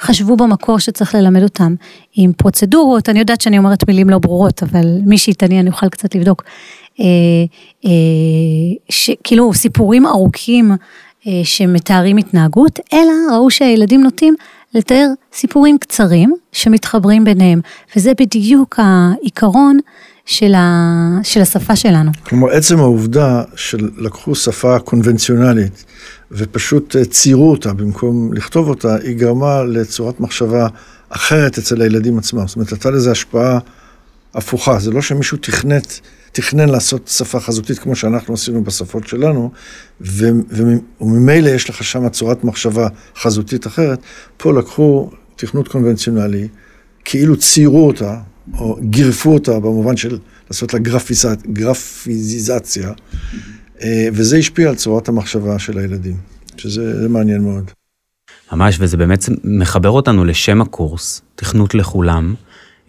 שחשבו 0.00 0.36
במקור 0.36 0.78
שצריך 0.78 1.14
ללמד 1.14 1.42
אותם, 1.42 1.74
עם 2.14 2.32
פרוצדורות, 2.32 3.08
אני 3.08 3.18
יודעת 3.18 3.40
שאני 3.40 3.58
אומרת 3.58 3.88
מילים 3.88 4.10
לא 4.10 4.18
ברורות, 4.18 4.62
אבל 4.62 4.86
מי 5.06 5.18
שיתעניין 5.18 5.66
יוכל 5.66 5.88
קצת 5.88 6.14
לבדוק. 6.14 6.44
אה, 7.00 7.04
כאילו 9.24 9.54
סיפורים 9.54 10.06
ארוכים 10.06 10.72
אה, 11.26 11.40
שמתארים 11.44 12.16
התנהגות, 12.16 12.80
אלא 12.92 13.12
ראו 13.32 13.50
שהילדים 13.50 14.02
נוטים 14.02 14.34
לתאר 14.74 15.06
סיפורים 15.32 15.78
קצרים 15.78 16.34
שמתחברים 16.52 17.24
ביניהם, 17.24 17.60
וזה 17.96 18.12
בדיוק 18.20 18.74
העיקרון 18.78 19.78
של, 20.26 20.54
ה... 20.54 21.18
של 21.22 21.40
השפה 21.40 21.76
שלנו. 21.76 22.10
כלומר, 22.22 22.50
עצם 22.50 22.78
העובדה 22.78 23.42
שלקחו 23.56 24.34
שפה 24.34 24.78
קונבנציונלית 24.78 25.84
ופשוט 26.32 26.96
אה, 26.96 27.04
ציירו 27.04 27.50
אותה 27.50 27.72
במקום 27.72 28.32
לכתוב 28.32 28.68
אותה, 28.68 28.96
היא 28.96 29.16
גרמה 29.16 29.62
לצורת 29.62 30.20
מחשבה 30.20 30.66
אחרת 31.08 31.58
אצל 31.58 31.82
הילדים 31.82 32.18
עצמם. 32.18 32.46
זאת 32.46 32.56
אומרת, 32.56 32.72
הייתה 32.72 32.90
לזה 32.90 33.10
השפעה 33.10 33.58
הפוכה. 34.34 34.78
זה 34.78 34.90
לא 34.90 35.02
שמישהו 35.02 35.38
תכנת 35.38 36.00
תכנן 36.32 36.68
לעשות 36.68 37.08
שפה 37.08 37.40
חזותית 37.40 37.78
כמו 37.78 37.96
שאנחנו 37.96 38.34
עשינו 38.34 38.64
בשפות 38.64 39.08
שלנו, 39.08 39.50
וממילא 40.00 41.48
יש 41.48 41.70
לך 41.70 41.84
שם 41.84 42.08
צורת 42.08 42.44
מחשבה 42.44 42.88
חזותית 43.16 43.66
אחרת. 43.66 43.98
פה 44.36 44.52
לקחו 44.52 45.10
תכנות 45.36 45.68
קונבנציונלי, 45.68 46.48
כאילו 47.04 47.36
ציירו 47.36 47.86
אותה 47.86 48.16
או 48.54 48.78
גירפו 48.82 49.34
אותה 49.34 49.60
במובן 49.60 49.96
של 49.96 50.18
לעשות 50.50 50.74
לה 50.74 50.80
גרפיזצ... 50.80 51.38
גרפיזיזציה, 51.52 52.92
וזה 54.12 54.36
השפיע 54.36 54.68
על 54.68 54.74
צורת 54.74 55.08
המחשבה 55.08 55.58
של 55.58 55.78
הילדים, 55.78 56.16
שזה 56.56 57.08
מעניין 57.08 57.42
מאוד. 57.42 57.70
ממש, 58.52 58.76
וזה 58.80 58.96
באמת 58.96 59.24
מחבר 59.44 59.90
אותנו 59.90 60.24
לשם 60.24 60.60
הקורס, 60.60 61.22
תכנות 61.34 61.74
לכולם. 61.74 62.34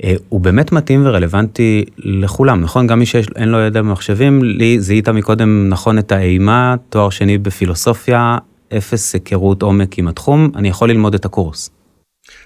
אה, 0.04 0.14
הוא 0.30 0.42
באמת 0.42 0.72
מתאים 0.72 1.06
ורלוונטי 1.06 1.86
לכולם, 1.98 2.62
נכון? 2.62 2.88
גם 2.88 3.00
מי 3.00 3.06
שאין 3.06 3.50
לו 3.50 3.60
ידע 3.60 3.82
במחשבים, 3.82 4.44
לי 4.44 4.80
זיהית 4.80 5.10
מקודם 5.10 5.70
נכון 5.70 6.00
את 6.00 6.12
האימה, 6.12 6.76
תואר 6.90 7.10
שני 7.10 7.38
בפילוסופיה, 7.38 8.38
אפס 8.78 9.14
היכרות 9.14 9.62
עומק 9.62 9.98
עם 9.98 10.08
התחום, 10.08 10.52
אני 10.56 10.68
יכול 10.68 10.90
ללמוד 10.90 11.14
את 11.14 11.26
הקורס. 11.26 11.70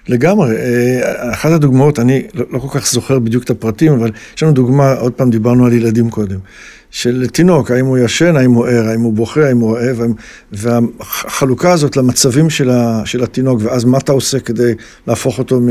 לגמרי, 0.08 0.56
אה, 0.56 1.34
אחת 1.34 1.52
הדוגמאות, 1.52 2.00
אני 2.00 2.24
לא, 2.34 2.46
לא 2.52 2.60
כל 2.60 2.80
כך 2.80 2.88
זוכר 2.88 3.20
בדיוק 3.20 3.44
את 3.44 3.50
הפרטים, 3.50 3.94
אבל 3.94 4.12
יש 4.38 4.44
לנו 4.44 4.52
דוגמה, 4.52 4.94
עוד 4.94 5.14
פעם 5.14 5.30
דיברנו 5.30 5.66
על 5.66 5.74
ילדים 5.74 6.10
קודם, 6.10 6.40
של 6.92 7.28
תינוק, 7.28 7.72
האם 7.72 7.86
הוא 7.86 7.98
ישן, 7.98 8.36
האם 8.36 8.52
הוא 8.52 8.68
ער, 8.68 8.88
האם 8.88 9.02
הוא 9.02 9.14
בוכה, 9.14 9.48
האם 9.48 9.58
הוא 9.58 9.72
אוהב, 9.72 9.98
והחלוקה 10.52 11.72
הזאת 11.72 11.98
למצבים 11.98 12.50
של, 12.50 12.70
ה, 12.70 13.02
של 13.06 13.24
התינוק, 13.24 13.60
ואז 13.64 13.86
מה 13.86 13.98
אתה 13.98 14.12
עושה 14.12 14.40
כדי 14.40 14.74
להפוך 15.08 15.40
אותו 15.40 15.60
מ, 15.62 15.70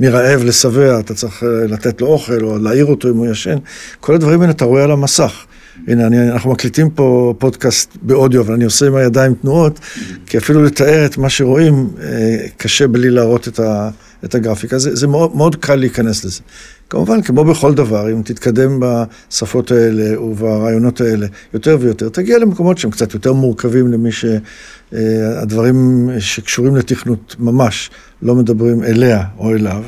מרעב 0.00 0.44
לשבע, 0.44 1.00
אתה 1.00 1.14
צריך 1.14 1.42
אה, 1.42 1.66
לתת 1.66 2.00
לו 2.00 2.06
אוכל 2.06 2.44
או 2.44 2.58
להעיר 2.58 2.84
אותו 2.84 3.08
אם 3.08 3.16
הוא 3.16 3.26
ישן, 3.26 3.56
כל 4.00 4.14
הדברים 4.14 4.40
האלה 4.40 4.52
אתה 4.52 4.64
רואה 4.64 4.84
על 4.84 4.90
המסך. 4.90 5.46
הנה, 5.88 6.06
אני, 6.06 6.30
אנחנו 6.30 6.50
מקליטים 6.50 6.90
פה 6.90 7.34
פודקאסט 7.38 7.96
באודיו, 8.02 8.40
אבל 8.40 8.54
אני 8.54 8.64
עושה 8.64 8.86
עם 8.86 8.94
הידיים 8.94 9.34
תנועות, 9.34 9.80
כי 10.26 10.38
אפילו 10.38 10.62
לתאר 10.62 11.06
את 11.06 11.18
מה 11.18 11.28
שרואים, 11.28 11.88
אה, 12.02 12.46
קשה 12.56 12.86
בלי 12.86 13.10
להראות 13.10 13.48
את, 13.48 13.58
ה, 13.58 13.90
את 14.24 14.34
הגרפיקה. 14.34 14.78
זה, 14.78 14.96
זה 14.96 15.06
מאוד, 15.06 15.36
מאוד 15.36 15.56
קל 15.56 15.74
להיכנס 15.74 16.24
לזה. 16.24 16.40
כמובן, 16.90 17.22
כמו 17.22 17.44
בכל 17.44 17.74
דבר, 17.74 18.12
אם 18.12 18.22
תתקדם 18.24 18.80
בשפות 18.80 19.70
האלה 19.70 20.20
וברעיונות 20.20 21.00
האלה 21.00 21.26
יותר 21.54 21.78
ויותר, 21.80 22.08
תגיע 22.08 22.38
למקומות 22.38 22.78
שהם 22.78 22.90
קצת 22.90 23.14
יותר 23.14 23.32
מורכבים 23.32 23.92
למי 23.92 24.10
שהדברים 24.12 26.10
אה, 26.10 26.20
שקשורים 26.20 26.76
לתכנות 26.76 27.36
ממש 27.38 27.90
לא 28.22 28.34
מדברים 28.34 28.84
אליה 28.84 29.24
או 29.38 29.54
אליו. 29.54 29.82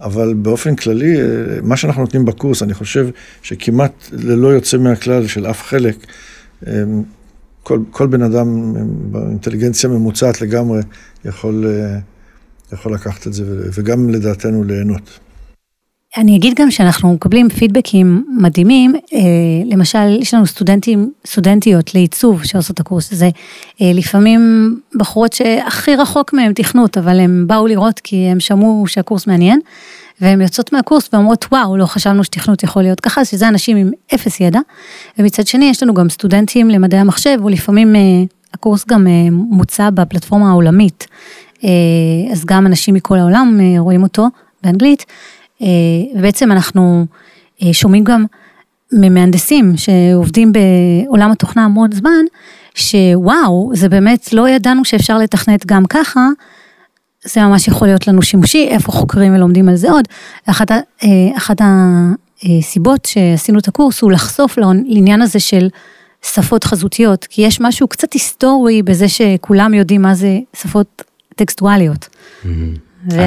אבל 0.00 0.34
באופן 0.34 0.76
כללי, 0.76 1.20
אה, 1.20 1.24
מה 1.62 1.76
שאנחנו 1.76 2.02
נותנים 2.02 2.24
בקורס, 2.24 2.62
אני 2.62 2.74
חושב 2.74 3.08
שכמעט 3.42 3.92
ללא 4.12 4.48
יוצא 4.48 4.78
מהכלל 4.78 5.26
של 5.26 5.46
אף 5.46 5.62
חלק, 5.62 5.96
אה, 6.66 6.72
כל, 7.62 7.80
כל 7.90 8.06
בן 8.06 8.22
אדם 8.22 8.74
באינטליגנציה 9.10 9.90
ממוצעת 9.90 10.40
לגמרי 10.40 10.80
יכול, 11.24 11.66
יכול 12.72 12.94
לקחת 12.94 13.26
את 13.26 13.32
זה 13.32 13.44
וגם 13.72 14.10
לדעתנו 14.10 14.64
ליהנות. 14.64 15.25
אני 16.16 16.36
אגיד 16.36 16.54
גם 16.56 16.70
שאנחנו 16.70 17.12
מקבלים 17.12 17.48
פידבקים 17.48 18.24
מדהימים, 18.40 18.94
אה, 19.14 19.20
למשל, 19.64 20.18
יש 20.20 20.34
לנו 20.34 20.46
סטודנטים, 20.46 21.12
סטודנטיות 21.26 21.94
לעיצוב 21.94 22.44
שעושות 22.44 22.74
את 22.74 22.80
הקורס 22.80 23.12
הזה, 23.12 23.30
אה, 23.82 23.90
לפעמים 23.94 24.40
בחורות 24.94 25.32
שהכי 25.32 25.96
רחוק 25.96 26.32
מהם 26.32 26.52
תכנות, 26.52 26.98
אבל 26.98 27.20
הם 27.20 27.44
באו 27.46 27.66
לראות 27.66 28.00
כי 28.00 28.16
הם 28.16 28.40
שמעו 28.40 28.84
שהקורס 28.86 29.26
מעניין, 29.26 29.60
והן 30.20 30.40
יוצאות 30.40 30.72
מהקורס 30.72 31.08
ואומרות, 31.12 31.46
וואו, 31.52 31.76
לא 31.76 31.86
חשבנו 31.86 32.24
שתכנות 32.24 32.62
יכול 32.62 32.82
להיות 32.82 33.00
ככה, 33.00 33.24
שזה 33.24 33.48
אנשים 33.48 33.76
עם 33.76 33.90
אפס 34.14 34.40
ידע, 34.40 34.60
ומצד 35.18 35.46
שני 35.46 35.64
יש 35.64 35.82
לנו 35.82 35.94
גם 35.94 36.08
סטודנטים 36.08 36.70
למדעי 36.70 37.00
המחשב, 37.00 37.38
ולפעמים 37.44 37.96
אה, 37.96 38.00
הקורס 38.54 38.84
גם 38.86 39.06
מוצע 39.30 39.90
בפלטפורמה 39.90 40.50
העולמית, 40.50 41.06
אז 42.32 42.44
גם 42.44 42.66
אנשים 42.66 42.94
מכל 42.94 43.18
העולם 43.18 43.60
רואים 43.78 44.02
אותו 44.02 44.26
באנגלית. 44.62 45.04
אה, 45.62 45.66
ובעצם 46.14 46.52
אנחנו 46.52 47.06
אה, 47.62 47.72
שומעים 47.72 48.04
גם 48.04 48.24
ממהנדסים 48.92 49.72
שעובדים 49.76 50.52
בעולם 50.52 51.30
התוכנה 51.30 51.64
המון 51.64 51.92
זמן, 51.92 52.24
שוואו, 52.74 53.70
זה 53.74 53.88
באמת 53.88 54.32
לא 54.32 54.48
ידענו 54.48 54.84
שאפשר 54.84 55.18
לתכנת 55.18 55.66
גם 55.66 55.86
ככה, 55.86 56.28
זה 57.24 57.40
ממש 57.40 57.68
יכול 57.68 57.88
להיות 57.88 58.08
לנו 58.08 58.22
שימושי, 58.22 58.68
איפה 58.68 58.92
חוקרים 58.92 59.34
ולומדים 59.34 59.68
על 59.68 59.76
זה 59.76 59.90
עוד. 59.90 60.04
אחת, 60.46 60.70
אה, 60.70 60.78
אחת 61.36 61.60
הסיבות 61.60 63.04
שעשינו 63.04 63.58
את 63.58 63.68
הקורס 63.68 64.00
הוא 64.00 64.12
לחשוף 64.12 64.58
לעניין 64.58 65.22
הזה 65.22 65.40
של 65.40 65.68
שפות 66.22 66.64
חזותיות, 66.64 67.24
כי 67.24 67.42
יש 67.42 67.60
משהו 67.60 67.88
קצת 67.88 68.12
היסטורי 68.12 68.82
בזה 68.82 69.08
שכולם 69.08 69.74
יודעים 69.74 70.02
מה 70.02 70.14
זה 70.14 70.38
שפות 70.56 71.02
טקסטואליות. 71.36 72.08
Mm-hmm. 72.08 72.48
ו... 73.12 73.20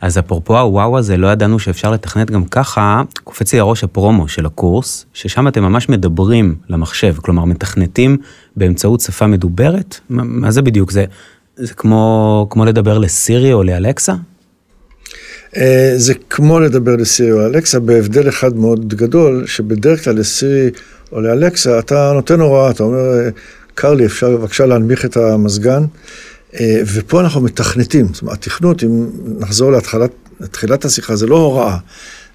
אז 0.00 0.18
אפרופו 0.18 0.58
הוואו 0.58 0.98
הזה, 0.98 1.16
לא 1.16 1.26
ידענו 1.26 1.58
שאפשר 1.58 1.90
לתכנת 1.90 2.30
גם 2.30 2.44
ככה, 2.44 3.02
קופץ 3.24 3.52
לי 3.52 3.60
הראש 3.60 3.84
הפרומו 3.84 4.28
של 4.28 4.46
הקורס, 4.46 5.06
ששם 5.14 5.48
אתם 5.48 5.62
ממש 5.62 5.88
מדברים 5.88 6.54
למחשב, 6.68 7.14
כלומר 7.16 7.44
מתכנתים 7.44 8.16
באמצעות 8.56 9.00
שפה 9.00 9.26
מדוברת? 9.26 10.00
מה, 10.08 10.50
זה 10.50 10.62
בדיוק? 10.62 10.90
זה, 10.90 11.04
זה 11.56 11.74
כמו, 11.74 12.46
כמו 12.50 12.64
לדבר 12.64 12.98
לסירי 12.98 13.52
או 13.52 13.62
לאלקסה? 13.62 14.14
אה, 15.56 15.92
זה 15.96 16.14
כמו 16.30 16.60
לדבר 16.60 16.96
לסירי 16.96 17.32
או 17.32 17.38
לאלקסה, 17.38 17.80
בהבדל 17.80 18.28
אחד 18.28 18.56
מאוד 18.56 18.94
גדול, 18.94 19.46
שבדרך 19.46 20.04
כלל 20.04 20.14
לסירי 20.14 20.70
או 21.12 21.20
לאלקסה 21.20 21.78
אתה 21.78 22.12
נותן 22.14 22.40
הוראה, 22.40 22.70
אתה 22.70 22.82
אומר, 22.82 22.98
קרלי, 23.74 24.06
אפשר 24.06 24.30
בבקשה 24.36 24.66
להנמיך 24.66 25.04
את 25.04 25.16
המזגן. 25.16 25.84
אה, 26.54 26.82
ופה 26.94 27.20
אנחנו 27.20 27.40
מתכנתים, 27.40 28.08
זאת 28.12 28.22
אומרת, 28.22 28.36
התכנות, 28.36 28.84
אם 28.84 29.06
נחזור 29.38 29.72
לתחילת 30.40 30.84
השיחה, 30.84 31.16
זה 31.16 31.26
לא 31.26 31.36
הוראה, 31.36 31.78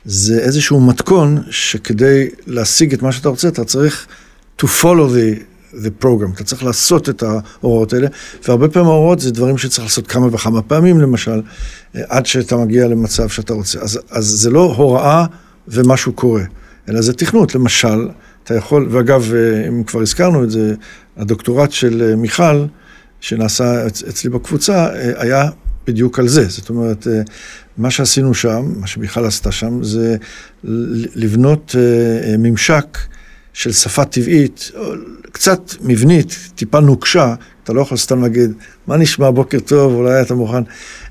זה 0.05 0.39
איזשהו 0.39 0.81
מתכון 0.81 1.43
שכדי 1.49 2.29
להשיג 2.47 2.93
את 2.93 3.01
מה 3.01 3.11
שאתה 3.11 3.29
רוצה, 3.29 3.47
אתה 3.47 3.63
צריך 3.63 4.07
to 4.61 4.65
follow 4.65 5.09
the, 5.09 5.39
the 5.73 6.03
program, 6.03 6.33
אתה 6.35 6.43
צריך 6.43 6.63
לעשות 6.63 7.09
את 7.09 7.23
ההוראות 7.23 7.93
האלה, 7.93 8.07
והרבה 8.47 8.67
פעמים 8.67 8.87
ההוראות 8.89 9.19
זה 9.19 9.31
דברים 9.31 9.57
שצריך 9.57 9.83
לעשות 9.83 10.07
כמה 10.07 10.27
וכמה 10.31 10.61
פעמים, 10.61 11.01
למשל, 11.01 11.41
אה, 11.95 12.01
עד 12.09 12.25
שאתה 12.25 12.57
מגיע 12.57 12.87
למצב 12.87 13.29
שאתה 13.29 13.53
רוצה. 13.53 13.79
אז, 13.79 13.99
אז 14.09 14.25
זה 14.25 14.49
לא 14.49 14.73
הוראה 14.77 15.25
ומשהו 15.67 16.13
קורה, 16.13 16.43
אלא 16.89 17.01
זה 17.01 17.13
תכנות, 17.13 17.55
למשל, 17.55 18.07
אתה 18.43 18.55
יכול, 18.55 18.87
ואגב, 18.91 19.33
אה, 19.33 19.67
אם 19.67 19.83
כבר 19.83 20.01
הזכרנו 20.01 20.43
את 20.43 20.51
זה, 20.51 20.73
הדוקטורט 21.17 21.71
של 21.71 22.15
מיכל, 22.15 22.65
שנעשה 23.21 23.87
אצלי 23.87 24.29
בקבוצה 24.29 24.87
אה, 24.87 25.11
היה 25.15 25.49
בדיוק 25.87 26.19
על 26.19 26.27
זה. 26.27 26.45
זאת 26.49 26.69
אומרת, 26.69 27.07
אה, 27.07 27.21
מה 27.77 27.91
שעשינו 27.91 28.33
שם, 28.33 28.73
מה 28.75 28.87
שמיכל 28.87 29.25
עשתה 29.25 29.51
שם, 29.51 29.83
זה 29.83 30.17
לבנות 31.15 31.75
אה, 31.77 32.37
ממשק 32.37 32.97
של 33.53 33.71
שפה 33.71 34.05
טבעית, 34.05 34.71
קצת 35.31 35.61
מבנית, 35.81 36.51
טיפה 36.55 36.79
נוקשה, 36.79 37.35
אתה 37.65 37.73
לא 37.73 37.81
יכול 37.81 37.97
סתם 37.97 38.21
להגיד, 38.21 38.51
מה 38.87 38.97
נשמע, 38.97 39.31
בוקר 39.31 39.59
טוב, 39.59 39.93
אולי 39.93 40.21
אתה 40.21 40.35
מוכן. 40.35 40.63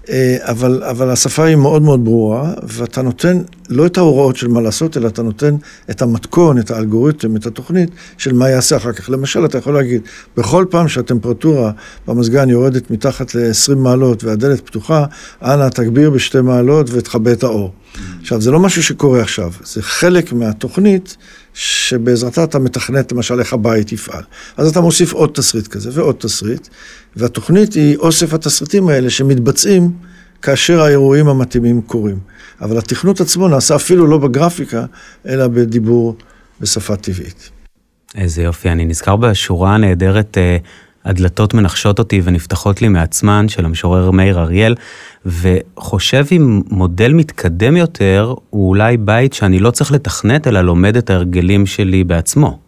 אה, 0.09 0.37
אבל, 0.41 0.83
אבל 0.85 1.11
השפה 1.11 1.45
היא 1.45 1.57
מאוד 1.57 1.83
מאוד 1.83 2.05
ברורה, 2.05 2.53
ואתה 2.63 3.03
נותן 3.03 3.43
לא 3.69 3.87
את 3.87 3.99
ההוראות 3.99 4.37
של 4.37 4.49
מה 4.49 4.61
לעשות, 4.61 4.97
אלא 4.97 5.09
אתה 5.09 5.23
נותן 5.23 5.55
את 5.91 6.03
המתכון, 6.03 6.59
את 6.59 6.71
האלגוריתם, 6.71 7.37
את 7.37 7.47
התוכנית 7.47 7.91
של 8.19 8.33
מה 8.33 8.49
יעשה 8.49 8.77
אחר 8.77 8.93
כך. 8.93 9.11
למשל, 9.11 9.45
אתה 9.45 9.59
יכול 9.59 9.75
להגיד, 9.75 10.03
בכל 10.37 10.65
פעם 10.71 10.89
שהטמפרטורה 10.89 11.73
במזגן 12.07 12.51
יורדת 12.51 12.91
מתחת 12.91 13.35
ל-20 13.35 13.75
מעלות 13.75 14.25
והדלת 14.25 14.61
פתוחה, 14.67 15.05
אנא 15.43 15.69
תגביר 15.69 16.11
בשתי 16.11 16.41
מעלות 16.41 16.91
ותכבה 16.93 17.33
את 17.33 17.43
האור. 17.43 17.73
עכשיו, 18.21 18.41
זה 18.41 18.51
לא 18.51 18.61
משהו 18.61 18.83
שקורה 18.83 19.21
עכשיו, 19.21 19.53
זה 19.65 19.83
חלק 19.83 20.33
מהתוכנית 20.33 21.17
שבעזרתה 21.55 22.45
אתה 22.45 22.59
מתכנת 22.59 23.13
למשל 23.13 23.41
איך 23.41 23.53
הבית 23.53 23.93
יפעל. 23.93 24.23
אז 24.57 24.69
אתה 24.69 24.81
מוסיף 24.81 25.13
עוד 25.13 25.31
תסריט 25.35 25.67
כזה 25.67 25.91
ועוד 25.93 26.17
תסריט, 26.19 26.69
והתוכנית 27.17 27.73
היא 27.73 27.97
אוסף 27.97 28.35
התסריטים 28.35 28.89
האלה 28.89 29.11
שמתבצעים 29.11 29.93
כאשר 30.43 30.81
האירועים 30.81 31.29
המתאימים 31.29 31.83
קורים. 31.83 32.19
אבל 32.61 32.79
התכנות 32.79 33.21
עצמו 33.21 33.49
נעשה 33.49 33.77
אפילו 33.77 34.07
לא 34.07 34.19
בגרפיקה, 34.19 34.85
אלא 35.29 35.49
בדיבור 35.49 36.17
בשפה 36.61 36.97
טבעית. 36.97 37.51
איזה 38.15 38.43
יופי, 38.43 38.69
אני 38.69 38.85
נזכר 38.85 39.17
בשורה 39.17 39.75
הנהדרת, 39.75 40.39
אה, 40.39 40.57
הדלתות 41.05 41.55
מנחשות 41.55 41.99
אותי 41.99 42.21
ונפתחות 42.25 42.83
לי 42.83 42.89
מעצמן, 42.89 43.49
של 43.49 43.65
המשורר 43.65 44.11
מאיר 44.11 44.41
אריאל, 44.41 44.75
וחושב 45.27 46.25
אם 46.33 46.63
מודל 46.71 47.13
מתקדם 47.13 47.77
יותר, 47.77 48.35
הוא 48.51 48.69
אולי 48.69 48.97
בית 48.97 49.33
שאני 49.33 49.59
לא 49.59 49.71
צריך 49.71 49.93
לתכנת, 49.93 50.47
אלא 50.47 50.61
לומד 50.61 50.97
את 50.97 51.11
ההרגלים 51.11 51.67
שלי 51.67 52.05
בעצמו. 52.05 52.59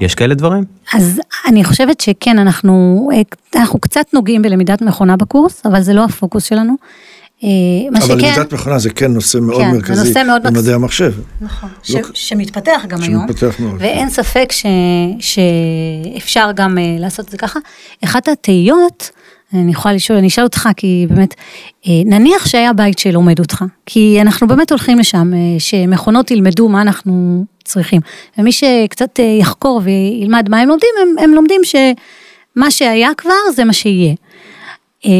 יש 0.00 0.14
כאלה 0.14 0.34
דברים? 0.34 0.64
אז 0.94 1.20
אני 1.48 1.64
חושבת 1.64 2.00
שכן, 2.00 2.38
אנחנו, 2.38 3.08
אנחנו 3.56 3.80
קצת 3.80 4.06
נוגעים 4.12 4.42
בלמידת 4.42 4.82
מכונה 4.82 5.16
בקורס, 5.16 5.66
אבל 5.66 5.80
זה 5.80 5.92
לא 5.92 6.04
הפוקוס 6.04 6.44
שלנו. 6.44 6.74
אה, 7.44 7.48
אבל 7.92 8.00
שכן, 8.00 8.12
למידת 8.12 8.52
מכונה 8.52 8.78
זה 8.78 8.90
כן 8.90 9.12
נושא 9.12 9.38
מאוד 9.38 9.62
כן, 9.62 9.70
מרכזי 9.70 10.08
נושא 10.08 10.22
מאוד 10.26 10.42
במדעי 10.42 10.62
מקס... 10.62 10.68
המחשב. 10.68 11.12
נכון, 11.40 11.68
לא... 11.90 12.00
ש, 12.02 12.10
שמתפתח 12.14 12.80
גם 12.88 13.02
שמתפתח 13.02 13.54
היום. 13.58 13.68
מאוד. 13.68 13.80
ואין 13.82 14.10
ספק 14.10 14.52
ש, 14.52 14.66
שאפשר 15.20 16.50
גם 16.54 16.78
uh, 16.78 17.00
לעשות 17.00 17.26
את 17.26 17.30
זה 17.30 17.36
ככה. 17.36 17.58
אחת 18.04 18.28
התהיות, 18.28 19.10
אני 19.54 19.72
יכולה 19.72 19.94
לשאול, 19.94 20.18
אני 20.18 20.28
אשאל 20.28 20.44
אותך, 20.44 20.68
כי 20.76 21.06
באמת, 21.10 21.34
אה, 21.86 21.92
נניח 22.04 22.46
שהיה 22.46 22.72
בית 22.72 22.98
שלומד 22.98 23.38
אותך, 23.38 23.64
כי 23.86 24.18
אנחנו 24.20 24.48
באמת 24.48 24.70
הולכים 24.70 24.98
לשם, 24.98 25.32
שמכונות 25.58 26.30
ילמדו 26.30 26.68
מה 26.68 26.82
אנחנו 26.82 27.44
צריכים. 27.64 28.00
ומי 28.38 28.52
שקצת 28.52 29.18
יחקור 29.40 29.80
וילמד 29.84 30.48
מה 30.48 30.60
הם 30.60 30.68
לומדים, 30.68 30.88
הם, 31.02 31.24
הם 31.24 31.34
לומדים 31.34 31.60
שמה 31.64 32.70
שהיה 32.70 33.10
כבר 33.16 33.32
זה 33.54 33.64
מה 33.64 33.72
שיהיה. 33.72 34.14
אה, 35.06 35.10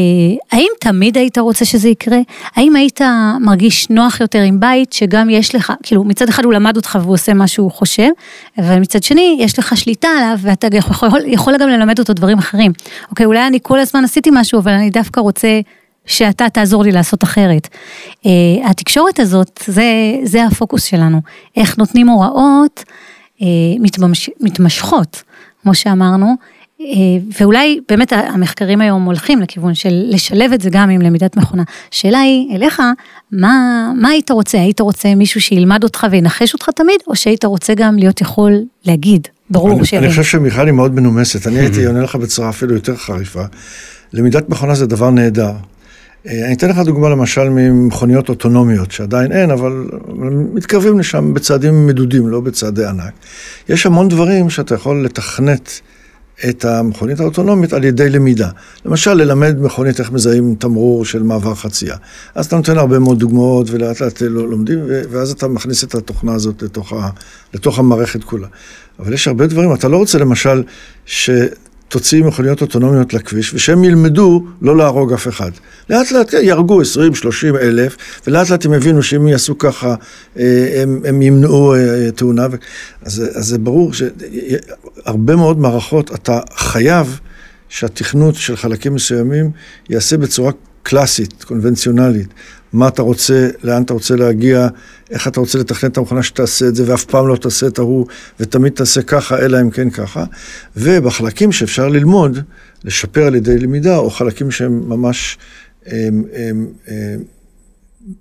האם 0.51 0.67
תמיד 0.79 1.17
היית 1.17 1.37
רוצה 1.37 1.65
שזה 1.65 1.89
יקרה? 1.89 2.17
האם 2.55 2.75
היית 2.75 3.01
מרגיש 3.39 3.89
נוח 3.89 4.21
יותר 4.21 4.41
עם 4.41 4.59
בית 4.59 4.93
שגם 4.93 5.29
יש 5.29 5.55
לך, 5.55 5.73
כאילו 5.83 6.03
מצד 6.03 6.29
אחד 6.29 6.45
הוא 6.45 6.53
למד 6.53 6.77
אותך 6.77 6.99
והוא 7.01 7.13
עושה 7.13 7.33
מה 7.33 7.47
שהוא 7.47 7.71
חושב, 7.71 8.09
אבל 8.57 8.79
מצד 8.79 9.03
שני 9.03 9.37
יש 9.39 9.59
לך 9.59 9.77
שליטה 9.77 10.07
עליו 10.07 10.37
ואתה 10.41 10.67
יכול, 10.73 11.09
יכול 11.25 11.57
גם 11.57 11.69
ללמד 11.69 11.99
אותו 11.99 12.13
דברים 12.13 12.37
אחרים. 12.37 12.71
אוקיי, 13.09 13.25
אולי 13.25 13.47
אני 13.47 13.59
כל 13.63 13.79
הזמן 13.79 14.03
עשיתי 14.03 14.29
משהו, 14.33 14.59
אבל 14.59 14.71
אני 14.71 14.89
דווקא 14.89 15.19
רוצה 15.19 15.59
שאתה 16.05 16.49
תעזור 16.49 16.83
לי 16.83 16.91
לעשות 16.91 17.23
אחרת. 17.23 17.67
אה, 18.25 18.69
התקשורת 18.69 19.19
הזאת, 19.19 19.63
זה, 19.65 20.13
זה 20.23 20.45
הפוקוס 20.45 20.83
שלנו. 20.83 21.21
איך 21.55 21.77
נותנים 21.77 22.07
הוראות 22.07 22.83
מתממש, 23.79 24.29
מתמשכות, 24.39 25.23
כמו 25.63 25.75
שאמרנו, 25.75 26.35
ואולי 27.39 27.79
באמת 27.89 28.13
המחקרים 28.13 28.81
היום 28.81 29.03
הולכים 29.03 29.41
לכיוון 29.41 29.73
של 29.75 30.03
לשלב 30.09 30.53
את 30.53 30.61
זה 30.61 30.69
גם 30.71 30.89
עם 30.89 31.01
למידת 31.01 31.37
מכונה. 31.37 31.63
השאלה 31.91 32.19
היא 32.19 32.55
אליך, 32.55 32.81
מה, 33.31 33.91
מה 33.95 34.09
היית 34.09 34.31
רוצה? 34.31 34.57
היית 34.57 34.79
רוצה 34.79 35.15
מישהו 35.15 35.41
שילמד 35.41 35.83
אותך 35.83 36.07
וינחש 36.11 36.53
אותך 36.53 36.69
תמיד, 36.75 36.97
או 37.07 37.15
שהיית 37.15 37.45
רוצה 37.45 37.73
גם 37.73 37.97
להיות 37.97 38.21
יכול 38.21 38.53
להגיד, 38.85 39.27
ברור 39.49 39.83
ש... 39.83 39.93
אני 39.93 40.09
חושב 40.09 40.23
שמיכל 40.23 40.65
היא 40.65 40.73
מאוד 40.73 40.95
מנומסת, 40.95 41.47
אני 41.47 41.59
הייתי 41.61 41.85
עונה 41.85 42.01
לך 42.01 42.15
בצורה 42.15 42.49
אפילו 42.49 42.73
יותר 42.73 42.95
חריפה. 42.95 43.43
למידת 44.13 44.49
מכונה 44.49 44.75
זה 44.75 44.85
דבר 44.85 45.09
נהדר. 45.09 45.51
אה, 46.27 46.45
אני 46.45 46.53
אתן 46.53 46.69
לך 46.69 46.77
דוגמה 46.77 47.09
למשל 47.09 47.49
ממכוניות 47.49 48.29
אוטונומיות, 48.29 48.91
שעדיין 48.91 49.31
אין, 49.31 49.51
אבל 49.51 49.85
מתקרבים 50.53 50.99
לשם 50.99 51.33
בצעדים 51.33 51.87
מדודים, 51.87 52.27
לא 52.27 52.41
בצעדי 52.41 52.85
ענק. 52.85 53.13
יש 53.69 53.85
המון 53.85 54.09
דברים 54.09 54.49
שאתה 54.49 54.75
יכול 54.75 55.05
לתכנת 55.05 55.81
את 56.49 56.65
המכונית 56.65 57.19
האוטונומית 57.19 57.73
על 57.73 57.83
ידי 57.83 58.09
למידה. 58.09 58.49
למשל, 58.85 59.13
ללמד 59.13 59.55
מכונית 59.59 59.99
איך 59.99 60.11
מזהים 60.11 60.55
תמרור 60.59 61.05
של 61.05 61.23
מעבר 61.23 61.55
חצייה. 61.55 61.95
אז 62.35 62.45
אתה 62.45 62.55
נותן 62.55 62.77
הרבה 62.77 62.99
מאוד 62.99 63.19
דוגמאות 63.19 63.67
ולאט 63.71 64.01
לאט 64.01 64.21
לומדים, 64.21 64.79
ואז 65.11 65.31
אתה 65.31 65.47
מכניס 65.47 65.83
את 65.83 65.95
התוכנה 65.95 66.33
הזאת 66.33 66.61
לתוך, 66.61 66.93
ה, 66.93 67.09
לתוך 67.53 67.79
המערכת 67.79 68.23
כולה. 68.23 68.47
אבל 68.99 69.13
יש 69.13 69.27
הרבה 69.27 69.47
דברים, 69.47 69.73
אתה 69.73 69.87
לא 69.87 69.97
רוצה 69.97 70.17
למשל 70.17 70.63
ש... 71.05 71.29
תוציא 71.91 72.23
מכוניות 72.23 72.61
אוטונומיות 72.61 73.13
לכביש, 73.13 73.53
ושהם 73.53 73.83
ילמדו 73.83 74.45
לא 74.61 74.77
להרוג 74.77 75.13
אף 75.13 75.27
אחד. 75.27 75.51
לאט 75.89 76.11
לאט 76.11 76.31
כן, 76.31 76.37
יהרגו 76.41 76.81
20-30 76.81 76.85
אלף, 77.61 77.97
ולאט 78.27 78.49
לאט 78.49 78.65
הם 78.65 78.73
יבינו 78.73 79.03
שאם 79.03 79.27
יעשו 79.27 79.57
ככה, 79.57 79.95
אה, 80.39 80.81
הם, 80.81 81.01
הם 81.05 81.21
ימנעו 81.21 81.75
אה, 81.75 82.11
תאונה. 82.15 82.47
אז, 83.01 83.23
אז 83.33 83.45
זה 83.45 83.57
ברור 83.57 83.91
שהרבה 83.93 85.35
מאוד 85.35 85.59
מערכות, 85.59 86.11
אתה 86.15 86.39
חייב 86.55 87.19
שהתכנות 87.69 88.35
של 88.35 88.55
חלקים 88.55 88.93
מסוימים 88.93 89.51
ייעשה 89.89 90.17
בצורה 90.17 90.51
קלאסית, 90.83 91.43
קונבנציונלית. 91.43 92.27
מה 92.73 92.87
אתה 92.87 93.01
רוצה, 93.01 93.49
לאן 93.63 93.83
אתה 93.83 93.93
רוצה 93.93 94.15
להגיע, 94.15 94.67
איך 95.09 95.27
אתה 95.27 95.39
רוצה 95.39 95.59
לתכנן 95.59 95.89
את 95.89 95.97
המכונה 95.97 96.23
שתעשה 96.23 96.67
את 96.67 96.75
זה, 96.75 96.91
ואף 96.91 97.05
פעם 97.05 97.27
לא 97.27 97.35
תעשה 97.35 97.67
את 97.67 97.79
ההוא, 97.79 98.07
ותמיד 98.39 98.73
תעשה 98.73 99.01
ככה, 99.01 99.39
אלא 99.39 99.61
אם 99.61 99.69
כן 99.69 99.89
ככה. 99.89 100.25
ובחלקים 100.77 101.51
שאפשר 101.51 101.87
ללמוד, 101.87 102.39
לשפר 102.83 103.23
על 103.25 103.35
ידי 103.35 103.57
למידה, 103.57 103.97
או 103.97 104.09
חלקים 104.09 104.51
שהם 104.51 104.89
ממש 104.89 105.37
הם, 105.85 106.23
הם, 106.33 106.67
הם, 106.87 107.23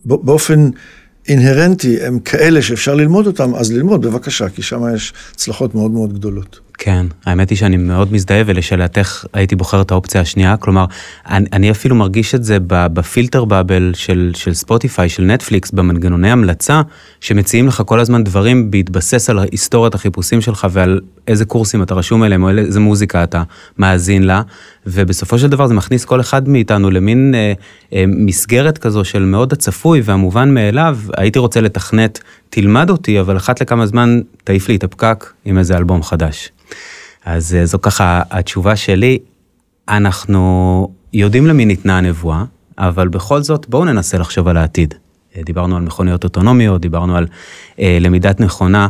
באופן 0.04 0.70
אינהרנטי, 1.28 2.02
הם 2.02 2.18
כאלה 2.18 2.62
שאפשר 2.62 2.94
ללמוד 2.94 3.26
אותם, 3.26 3.54
אז 3.54 3.72
ללמוד 3.72 4.06
בבקשה, 4.06 4.48
כי 4.48 4.62
שם 4.62 4.82
יש 4.94 5.12
הצלחות 5.34 5.74
מאוד 5.74 5.90
מאוד 5.90 6.12
גדולות. 6.12 6.60
כן, 6.82 7.06
האמת 7.26 7.50
היא 7.50 7.58
שאני 7.58 7.76
מאוד 7.76 8.12
מזדהה, 8.12 8.42
ולשאלתך 8.46 9.24
הייתי 9.32 9.56
בוחר 9.56 9.80
את 9.82 9.90
האופציה 9.90 10.20
השנייה, 10.20 10.56
כלומר, 10.56 10.84
אני, 11.28 11.46
אני 11.52 11.70
אפילו 11.70 11.96
מרגיש 11.96 12.34
את 12.34 12.44
זה 12.44 12.58
בפילטר 12.66 13.44
באבל 13.44 13.92
של, 13.94 14.32
של 14.34 14.54
ספוטיפיי, 14.54 15.08
של 15.08 15.22
נטפליקס, 15.22 15.70
במנגנוני 15.70 16.30
המלצה, 16.30 16.82
שמציעים 17.20 17.68
לך 17.68 17.82
כל 17.86 18.00
הזמן 18.00 18.24
דברים 18.24 18.70
בהתבסס 18.70 19.30
על 19.30 19.38
היסטוריית 19.38 19.94
החיפושים 19.94 20.40
שלך 20.40 20.66
ועל 20.70 21.00
איזה 21.28 21.44
קורסים 21.44 21.82
אתה 21.82 21.94
רשום 21.94 22.24
אליהם, 22.24 22.42
או 22.42 22.48
איזה 22.48 22.80
מוזיקה 22.80 23.24
אתה 23.24 23.42
מאזין 23.78 24.22
לה, 24.22 24.42
ובסופו 24.86 25.38
של 25.38 25.48
דבר 25.48 25.66
זה 25.66 25.74
מכניס 25.74 26.04
כל 26.04 26.20
אחד 26.20 26.48
מאיתנו 26.48 26.90
למין 26.90 27.34
אה, 27.34 27.52
אה, 27.92 28.04
מסגרת 28.06 28.78
כזו 28.78 29.04
של 29.04 29.22
מאוד 29.22 29.52
הצפוי 29.52 30.00
והמובן 30.04 30.54
מאליו, 30.54 30.98
הייתי 31.16 31.38
רוצה 31.38 31.60
לתכנת, 31.60 32.20
תלמד 32.50 32.90
אותי, 32.90 33.20
אבל 33.20 33.36
אחת 33.36 33.60
לכמה 33.60 33.86
זמן 33.86 34.20
תעיף 34.44 34.68
לי 34.68 34.76
את 34.76 34.84
הפקק 34.84 35.32
עם 35.44 35.58
איזה 35.58 35.76
אלבום 35.76 36.02
חדש. 36.02 36.50
אז 37.24 37.54
אה, 37.54 37.66
זו 37.66 37.80
ככה 37.80 38.22
התשובה 38.30 38.76
שלי. 38.76 39.18
אנחנו 39.88 40.88
יודעים 41.12 41.46
למי 41.46 41.64
ניתנה 41.64 41.98
הנבואה, 41.98 42.44
אבל 42.78 43.08
בכל 43.08 43.42
זאת 43.42 43.68
בואו 43.68 43.84
ננסה 43.84 44.18
לחשוב 44.18 44.48
על 44.48 44.56
העתיד. 44.56 44.94
אה, 45.36 45.42
דיברנו 45.42 45.76
על 45.76 45.82
מכוניות 45.82 46.24
אוטונומיות, 46.24 46.80
דיברנו 46.80 47.16
על 47.16 47.26
אה, 47.80 47.98
למידת 48.00 48.40
נכונה, 48.40 48.88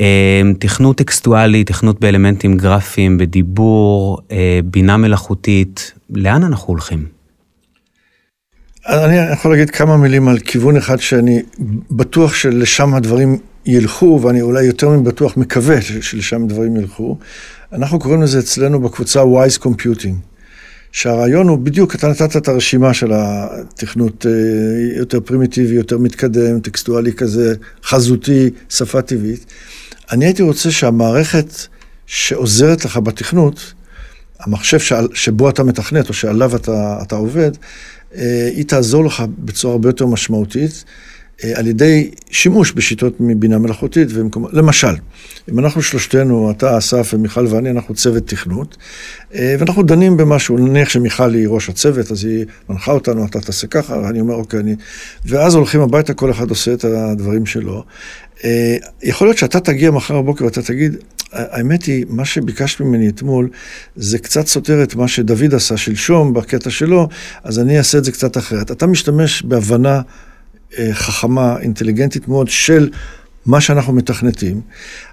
אה, 0.00 0.42
תכנות 0.58 0.96
טקסטואלי, 0.96 1.64
תכנות 1.64 2.00
באלמנטים 2.00 2.56
גרפיים, 2.56 3.18
בדיבור, 3.18 4.18
אה, 4.30 4.60
בינה 4.64 4.96
מלאכותית, 4.96 5.92
לאן 6.10 6.44
אנחנו 6.44 6.68
הולכים? 6.68 7.17
אני 8.88 9.32
יכול 9.32 9.50
להגיד 9.50 9.70
כמה 9.70 9.96
מילים 9.96 10.28
על 10.28 10.38
כיוון 10.38 10.76
אחד 10.76 11.00
שאני 11.00 11.42
בטוח 11.90 12.34
שלשם 12.34 12.94
הדברים 12.94 13.38
ילכו, 13.66 14.20
ואני 14.22 14.42
אולי 14.42 14.64
יותר 14.64 14.88
מבטוח 14.88 15.36
מקווה 15.36 15.82
שלשם 15.82 16.46
דברים 16.46 16.76
ילכו. 16.76 17.18
אנחנו 17.72 17.98
קוראים 17.98 18.22
לזה 18.22 18.38
אצלנו 18.38 18.80
בקבוצה 18.80 19.22
Wise 19.22 19.62
Computing, 19.62 20.14
שהרעיון 20.92 21.48
הוא 21.48 21.58
בדיוק, 21.58 21.94
אתה 21.94 22.08
נתת 22.08 22.36
את 22.36 22.48
הרשימה 22.48 22.94
של 22.94 23.12
התכנות 23.14 24.26
אה, 24.26 24.98
יותר 24.98 25.20
פרימיטיבי, 25.20 25.74
יותר 25.74 25.98
מתקדם, 25.98 26.60
טקסטואלי 26.60 27.12
כזה, 27.12 27.54
חזותי, 27.84 28.50
שפה 28.68 29.02
טבעית. 29.02 29.46
אני 30.12 30.24
הייתי 30.24 30.42
רוצה 30.42 30.70
שהמערכת 30.70 31.52
שעוזרת 32.06 32.84
לך 32.84 32.96
בתכנות, 32.96 33.74
המחשב 34.40 34.78
שבו 35.14 35.50
אתה 35.50 35.64
מתכנת 35.64 36.08
או 36.08 36.14
שעליו 36.14 36.56
אתה, 36.56 36.98
אתה 37.02 37.16
עובד, 37.16 37.50
היא 38.54 38.64
תעזור 38.64 39.04
לך 39.04 39.22
בצורה 39.38 39.72
הרבה 39.72 39.88
יותר 39.88 40.06
משמעותית. 40.06 40.84
אה, 41.44 41.52
על 41.54 41.66
ידי 41.66 42.10
שימוש 42.30 42.72
בשיטות 42.72 43.16
מבינה 43.20 43.58
מלאכותית 43.58 44.08
ומקומות, 44.12 44.52
למשל, 44.52 44.94
אם 45.50 45.58
אנחנו 45.58 45.82
שלושתנו, 45.82 46.50
אתה, 46.50 46.78
אסף 46.78 47.10
ומיכל 47.14 47.46
ואני, 47.46 47.70
אנחנו 47.70 47.94
צוות 47.94 48.26
תכנות, 48.26 48.76
אה, 49.34 49.56
ואנחנו 49.58 49.82
דנים 49.82 50.16
במשהו, 50.16 50.58
נניח 50.58 50.88
שמיכל 50.88 51.34
היא 51.34 51.48
ראש 51.48 51.68
הצוות, 51.68 52.10
אז 52.10 52.24
היא 52.24 52.44
מנחה 52.68 52.92
אותנו, 52.92 53.26
אתה 53.26 53.40
תעשה 53.40 53.66
ככה, 53.66 54.08
אני 54.08 54.20
אומר, 54.20 54.34
אוקיי, 54.34 54.60
אני... 54.60 54.76
ואז 55.24 55.54
הולכים 55.54 55.80
הביתה, 55.80 56.14
כל 56.14 56.30
אחד 56.30 56.50
עושה 56.50 56.72
את 56.72 56.84
הדברים 56.84 57.46
שלו. 57.46 57.84
אה, 58.44 58.76
יכול 59.02 59.26
להיות 59.26 59.38
שאתה 59.38 59.60
תגיע 59.60 59.90
מחר 59.90 60.22
בבוקר 60.22 60.44
ואתה 60.44 60.62
תגיד, 60.62 60.96
האמת 61.32 61.82
היא, 61.84 62.06
מה 62.08 62.24
שביקשת 62.24 62.80
ממני 62.80 63.08
אתמול, 63.08 63.48
זה 63.96 64.18
קצת 64.18 64.46
סותר 64.46 64.82
את 64.82 64.94
מה 64.94 65.08
שדוד 65.08 65.54
עשה 65.54 65.76
שלשום 65.76 66.34
בקטע 66.34 66.70
שלו, 66.70 67.08
אז 67.44 67.58
אני 67.58 67.78
אעשה 67.78 67.98
את 67.98 68.04
זה 68.04 68.12
קצת 68.12 68.36
אחרת. 68.36 68.70
אתה 68.70 68.86
משתמש 68.86 69.42
בהבנה 69.42 70.00
אה, 70.78 70.90
חכמה, 70.92 71.56
אינטליגנטית 71.60 72.28
מאוד 72.28 72.48
של 72.48 72.90
מה 73.46 73.60
שאנחנו 73.60 73.92
מתכנתים. 73.92 74.60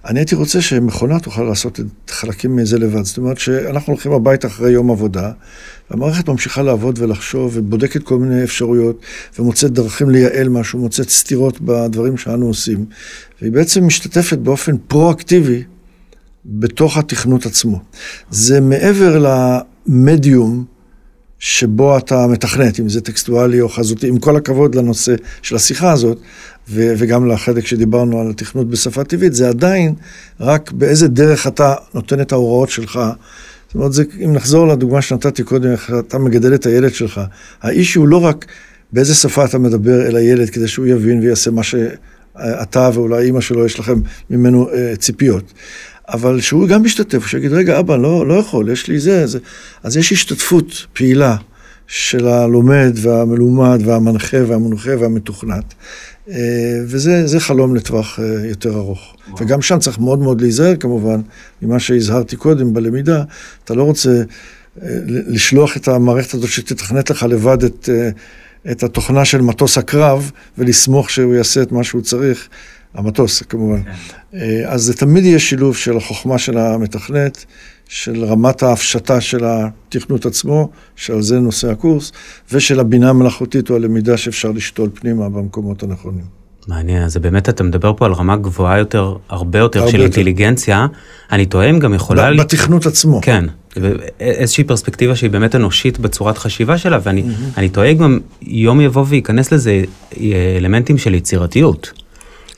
אני 0.06 0.20
הייתי 0.20 0.36
רוצה 0.36 0.62
שמכונה 0.62 1.20
תוכל 1.20 1.44
לעשות 1.44 1.80
את 1.80 2.10
חלקים 2.10 2.56
מזה 2.56 2.80
לבד. 2.80 3.04
זאת 3.04 3.18
אומרת 3.18 3.38
שאנחנו 3.38 3.94
הולכים 3.94 4.12
הביתה 4.12 4.48
אחרי 4.48 4.72
יום 4.72 4.92
עבודה, 4.92 5.32
והמערכת 5.90 6.30
ממשיכה 6.30 6.62
לעבוד 6.62 7.00
ולחשוב 7.00 7.52
ובודקת 7.54 8.04
כל 8.04 8.18
מיני 8.18 8.44
אפשרויות, 8.44 9.02
ומוצאת 9.40 9.72
דרכים 9.72 10.10
לייעל 10.10 10.50
משהו, 10.50 10.80
מוצאת 10.80 11.10
סתירות 11.10 11.62
בדברים 11.62 12.18
שאנו 12.18 12.46
עושים. 12.46 12.86
והיא 13.42 13.52
בעצם 13.52 13.88
משתתפת 13.88 14.38
באופן 14.38 14.78
פרו-אקטיבי 14.88 15.64
בתוך 16.46 16.98
התכנות 16.98 17.46
עצמו. 17.46 17.80
זה 18.30 18.62
מעבר 18.62 19.26
למדיום 19.88 20.66
שבו 21.40 21.98
אתה 21.98 22.28
מתכנת, 22.28 22.80
אם 22.80 22.90
זה 22.90 23.02
טקסטואלי 23.02 23.62
או 23.62 23.70
חזותי, 23.70 24.08
עם 24.08 24.20
כל 24.20 24.36
הכבוד 24.36 24.76
לנושא 24.76 25.16
של 25.42 25.56
השיחה 25.56 25.92
הזאת, 25.92 26.18
ו- 26.70 26.94
וגם 26.98 27.28
לחלק 27.28 27.68
שדיברנו 27.68 28.20
על 28.20 28.30
התכנות 28.30 28.70
בשפה 28.70 29.04
טבעית, 29.04 29.34
זה 29.34 29.50
עדיין 29.50 29.96
רק 30.40 30.72
באיזה 30.72 31.08
דרך 31.08 31.48
אתה 31.48 31.74
נותן 31.94 32.22
את 32.22 32.32
ההוראות 32.32 32.70
שלך. 32.70 33.00
זאת 33.68 33.76
אומרת, 33.76 33.94
זה, 33.94 34.04
אם 34.26 34.34
נחזור 34.34 34.68
לדוגמה 34.68 35.02
שנתתי 35.02 35.44
קודם, 35.44 35.72
איך 35.72 35.94
אתה 36.00 36.18
מגדל 36.18 36.56
את 36.56 36.66
הילד 36.66 36.94
שלך, 36.94 37.22
האיש 37.62 37.96
הוא 37.96 38.08
לא 38.08 38.26
רק 38.26 38.46
באיזה 38.94 39.16
שפה 39.16 39.46
אתה 39.46 39.58
מדבר 39.58 40.08
אל 40.08 40.16
הילד 40.16 40.50
כדי 40.50 40.68
שהוא 40.68 40.86
יבין 40.86 41.20
ויעשה 41.20 41.52
מה 41.52 41.62
שאתה 42.38 42.90
ואולי 42.94 43.26
אימא 43.26 43.42
שלו 43.42 43.66
יש 43.66 43.80
לכם 43.80 44.00
ממנו 44.30 44.70
אה, 44.70 44.94
ציפיות. 44.96 45.54
אבל 46.10 46.42
שהוא 46.42 46.68
גם 46.68 46.86
ישתתף, 46.86 47.26
שיגיד, 47.26 47.54
רגע, 47.54 47.80
אבא, 47.80 47.96
לא, 47.96 48.28
לא 48.28 48.34
יכול, 48.34 48.70
יש 48.70 48.88
לי 48.88 49.00
זה, 49.00 49.28
זה. 49.28 49.40
אז 49.84 49.98
יש 49.98 50.12
השתתפות 50.12 50.86
פעילה 50.94 51.36
של 51.88 52.28
הלומד 52.28 52.92
והמלומד 52.96 53.80
והמנחה 53.86 54.38
והמונחה 54.48 54.90
והמתוכנת. 55.00 55.74
אה, 56.30 56.36
וזה 56.86 57.40
חלום 57.40 57.76
לטווח 57.76 58.20
אה, 58.20 58.48
יותר 58.48 58.76
ארוך. 58.76 59.16
וואו. 59.28 59.42
וגם 59.42 59.62
שם 59.62 59.80
צריך 59.80 60.00
מאוד 60.00 60.20
מאוד 60.20 60.42
להיזהר 60.42 60.76
כמובן, 60.76 61.22
ממה 61.62 61.80
שהזהרתי 61.80 62.36
קודם 62.36 62.74
בלמידה, 62.74 63.24
אתה 63.64 63.74
לא 63.74 63.84
רוצה 63.84 64.24
לשלוח 65.08 65.78
את 65.78 65.88
המערכת 65.88 66.34
הזאת 66.34 66.50
שתתכנת 66.50 67.10
לך 67.10 67.24
לבד 67.24 67.64
את, 67.64 67.90
את 68.72 68.84
התוכנה 68.84 69.26
של 69.26 69.42
מטוס 69.42 69.78
הקרב, 69.78 70.32
ולסמוך 70.58 71.10
שהוא 71.10 71.36
יעשה 71.36 71.62
את 71.62 71.72
מה 71.72 71.84
שהוא 71.84 72.02
צריך, 72.02 72.48
המטוס 72.94 73.42
כמובן. 73.42 73.84
כן. 73.84 74.38
אז 74.66 74.82
זה 74.84 74.94
תמיד 74.94 75.26
יהיה 75.26 75.40
שילוב 75.40 75.78
של 75.78 75.98
החוכמה 75.98 76.38
של 76.38 76.58
המתכנת, 76.58 77.46
של 77.90 78.26
רמת 78.26 78.64
ההפשטה 78.64 79.22
של 79.22 79.46
התכנות 79.46 80.26
עצמו, 80.26 80.70
שעל 80.96 81.22
זה 81.22 81.40
נושא 81.40 81.72
הקורס, 81.72 82.12
ושל 82.52 82.80
הבינה 82.80 83.10
המלאכותית 83.10 83.70
או 83.70 83.76
הלמידה 83.76 84.18
שאפשר 84.18 84.52
לשתול 84.52 84.90
פנימה 84.94 85.30
במקומות 85.30 85.84
הנכונים. 85.84 86.46
מעניין, 86.68 87.04
אז 87.04 87.18
באמת 87.18 87.50
אתה 87.50 87.64
מדבר 87.64 87.94
פה 87.98 88.06
על 88.06 88.14
רמה 88.14 88.36
גבוהה 88.36 88.78
יותר, 88.78 89.16
הרבה 89.30 89.60
יותר 89.60 89.80
הרבה 89.80 89.92
של 89.92 89.98
יותר. 89.98 90.06
אינטליגנציה. 90.06 90.88
אני 91.32 91.46
תוהה 91.46 91.70
אם 91.70 91.80
גם 91.80 91.94
יכולה... 91.94 92.34
בתכנות 92.34 92.86
עצמו. 92.86 93.20
כן, 93.22 93.46
איזושהי 94.20 94.64
פרספקטיבה 94.64 95.16
שהיא 95.16 95.30
באמת 95.30 95.56
אנושית 95.56 96.00
בצורת 96.00 96.38
חשיבה 96.38 96.78
שלה, 96.78 97.00
ואני 97.04 97.24
mm-hmm. 97.24 97.70
תוהה 97.72 97.94
גם 97.94 98.20
יום 98.42 98.82
יבוא 98.82 99.06
וייכנס 99.08 99.52
לזה 99.52 99.82
אלמנטים 100.58 100.98
של 100.98 101.14
יצירתיות. 101.14 101.92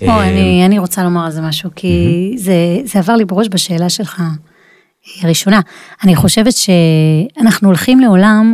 או, 0.02 0.22
אני, 0.22 0.66
אני 0.66 0.80
רוצה 0.80 1.04
לומר 1.04 1.26
על 1.26 1.32
זה 1.32 1.42
משהו, 1.42 1.70
כי 1.76 1.88
mm-hmm. 1.88 2.40
זה, 2.40 2.54
זה 2.86 3.00
עבר 3.00 3.16
לי 3.16 3.26
בראש 3.26 3.48
בשאלה 3.52 3.90
שלך. 3.90 4.22
הראשונה. 5.22 5.62
אני 6.04 6.16
חושבת 6.16 6.54
שאנחנו 6.54 7.68
הולכים 7.68 8.00
לעולם, 8.00 8.54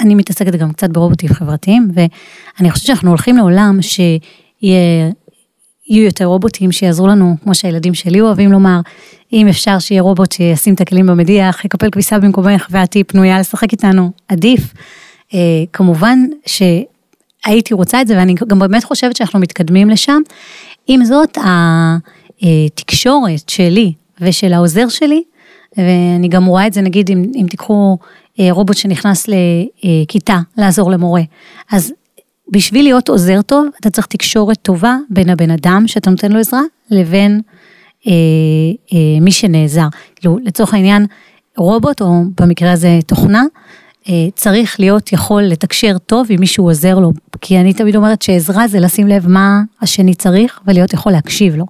אני 0.00 0.14
מתעסקת 0.14 0.54
גם 0.54 0.72
קצת 0.72 0.90
ברובוטים 0.90 1.28
חברתיים, 1.28 1.90
ואני 1.94 2.70
חושבת 2.70 2.86
שאנחנו 2.86 3.08
הולכים 3.08 3.36
לעולם 3.36 3.78
שיהיה... 3.82 5.10
יהיו 5.92 6.04
יותר 6.04 6.24
רובוטים 6.24 6.72
שיעזרו 6.72 7.06
לנו, 7.06 7.36
כמו 7.42 7.54
שהילדים 7.54 7.94
שלי 7.94 8.20
אוהבים 8.20 8.52
לומר, 8.52 8.80
אם 9.32 9.48
אפשר 9.48 9.78
שיהיה 9.78 10.02
רובוט 10.02 10.32
שישים 10.32 10.74
את 10.74 10.80
הכלים 10.80 11.06
במדיח, 11.06 11.64
יקפל 11.64 11.90
כביסה 11.90 12.18
במקומך 12.18 12.66
ואת 12.70 12.96
פנויה 13.06 13.40
לשחק 13.40 13.72
איתנו, 13.72 14.10
עדיף. 14.28 14.72
אה, 15.34 15.38
כמובן 15.72 16.18
שהייתי 16.46 17.74
רוצה 17.74 18.00
את 18.00 18.08
זה, 18.08 18.16
ואני 18.16 18.34
גם 18.46 18.58
באמת 18.58 18.84
חושבת 18.84 19.16
שאנחנו 19.16 19.40
מתקדמים 19.40 19.90
לשם. 19.90 20.20
עם 20.86 21.04
זאת, 21.04 21.38
התקשורת 22.42 23.48
שלי 23.48 23.92
ושל 24.20 24.52
העוזר 24.52 24.88
שלי, 24.88 25.22
ואני 25.76 26.28
גם 26.28 26.44
רואה 26.44 26.66
את 26.66 26.72
זה, 26.72 26.80
נגיד, 26.80 27.10
אם, 27.10 27.24
אם 27.34 27.46
תיקחו 27.50 27.98
אה, 28.40 28.48
רובוט 28.50 28.76
שנכנס 28.76 29.26
לכיתה 29.28 30.38
לעזור 30.58 30.90
למורה, 30.90 31.22
אז 31.72 31.92
בשביל 32.50 32.84
להיות 32.84 33.08
עוזר 33.08 33.42
טוב, 33.42 33.66
אתה 33.80 33.90
צריך 33.90 34.06
תקשורת 34.06 34.58
טובה 34.62 34.96
בין 35.10 35.30
הבן 35.30 35.50
אדם 35.50 35.84
שאתה 35.86 36.10
נותן 36.10 36.32
לו 36.32 36.38
עזרה, 36.38 36.60
לבין 36.90 37.40
אה, 38.06 38.12
אה, 38.92 39.20
מי 39.20 39.32
שנעזר. 39.32 39.86
כאילו, 40.16 40.38
לצורך 40.42 40.74
העניין, 40.74 41.06
רובוט, 41.56 42.00
או 42.00 42.22
במקרה 42.40 42.72
הזה 42.72 42.98
תוכנה, 43.06 43.42
אה, 44.08 44.28
צריך 44.34 44.80
להיות 44.80 45.12
יכול 45.12 45.42
לתקשר 45.42 45.98
טוב 45.98 46.26
עם 46.30 46.40
מי 46.40 46.46
שהוא 46.46 46.70
עוזר 46.70 46.98
לו, 46.98 47.12
כי 47.40 47.58
אני 47.58 47.72
תמיד 47.72 47.96
אומרת 47.96 48.22
שעזרה 48.22 48.68
זה 48.68 48.80
לשים 48.80 49.08
לב 49.08 49.28
מה 49.28 49.60
השני 49.82 50.14
צריך 50.14 50.60
ולהיות 50.66 50.92
יכול 50.92 51.12
להקשיב 51.12 51.56
לו. 51.56 51.64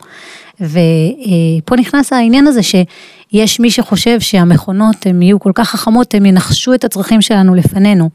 ופה 0.61 1.77
נכנס 1.77 2.13
העניין 2.13 2.47
הזה 2.47 2.61
שיש 2.63 3.61
מי 3.61 3.71
שחושב 3.71 4.21
שהמכונות 4.21 5.07
הן 5.07 5.23
יהיו 5.23 5.41
כל 5.41 5.53
כך 5.55 5.71
חכמות, 5.71 6.15
הן 6.15 6.27
ינחשו 6.27 6.75
את 6.75 6.85
הצרכים 6.85 7.23
שלנו 7.23 7.55
לפנינו. 7.55 8.11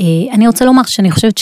אה, 0.00 0.04
אני 0.32 0.46
רוצה 0.46 0.64
לומר 0.64 0.82
שאני 0.82 1.10
חושבת 1.10 1.40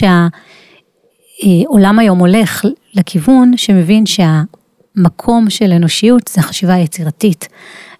שהעולם 1.42 1.98
היום 1.98 2.18
הולך 2.18 2.64
לכיוון 2.94 3.56
שמבין 3.56 4.04
שהמקום 4.06 5.50
של 5.50 5.72
אנושיות 5.72 6.30
זה 6.34 6.42
חשיבה 6.42 6.76
יצירתית 6.76 7.48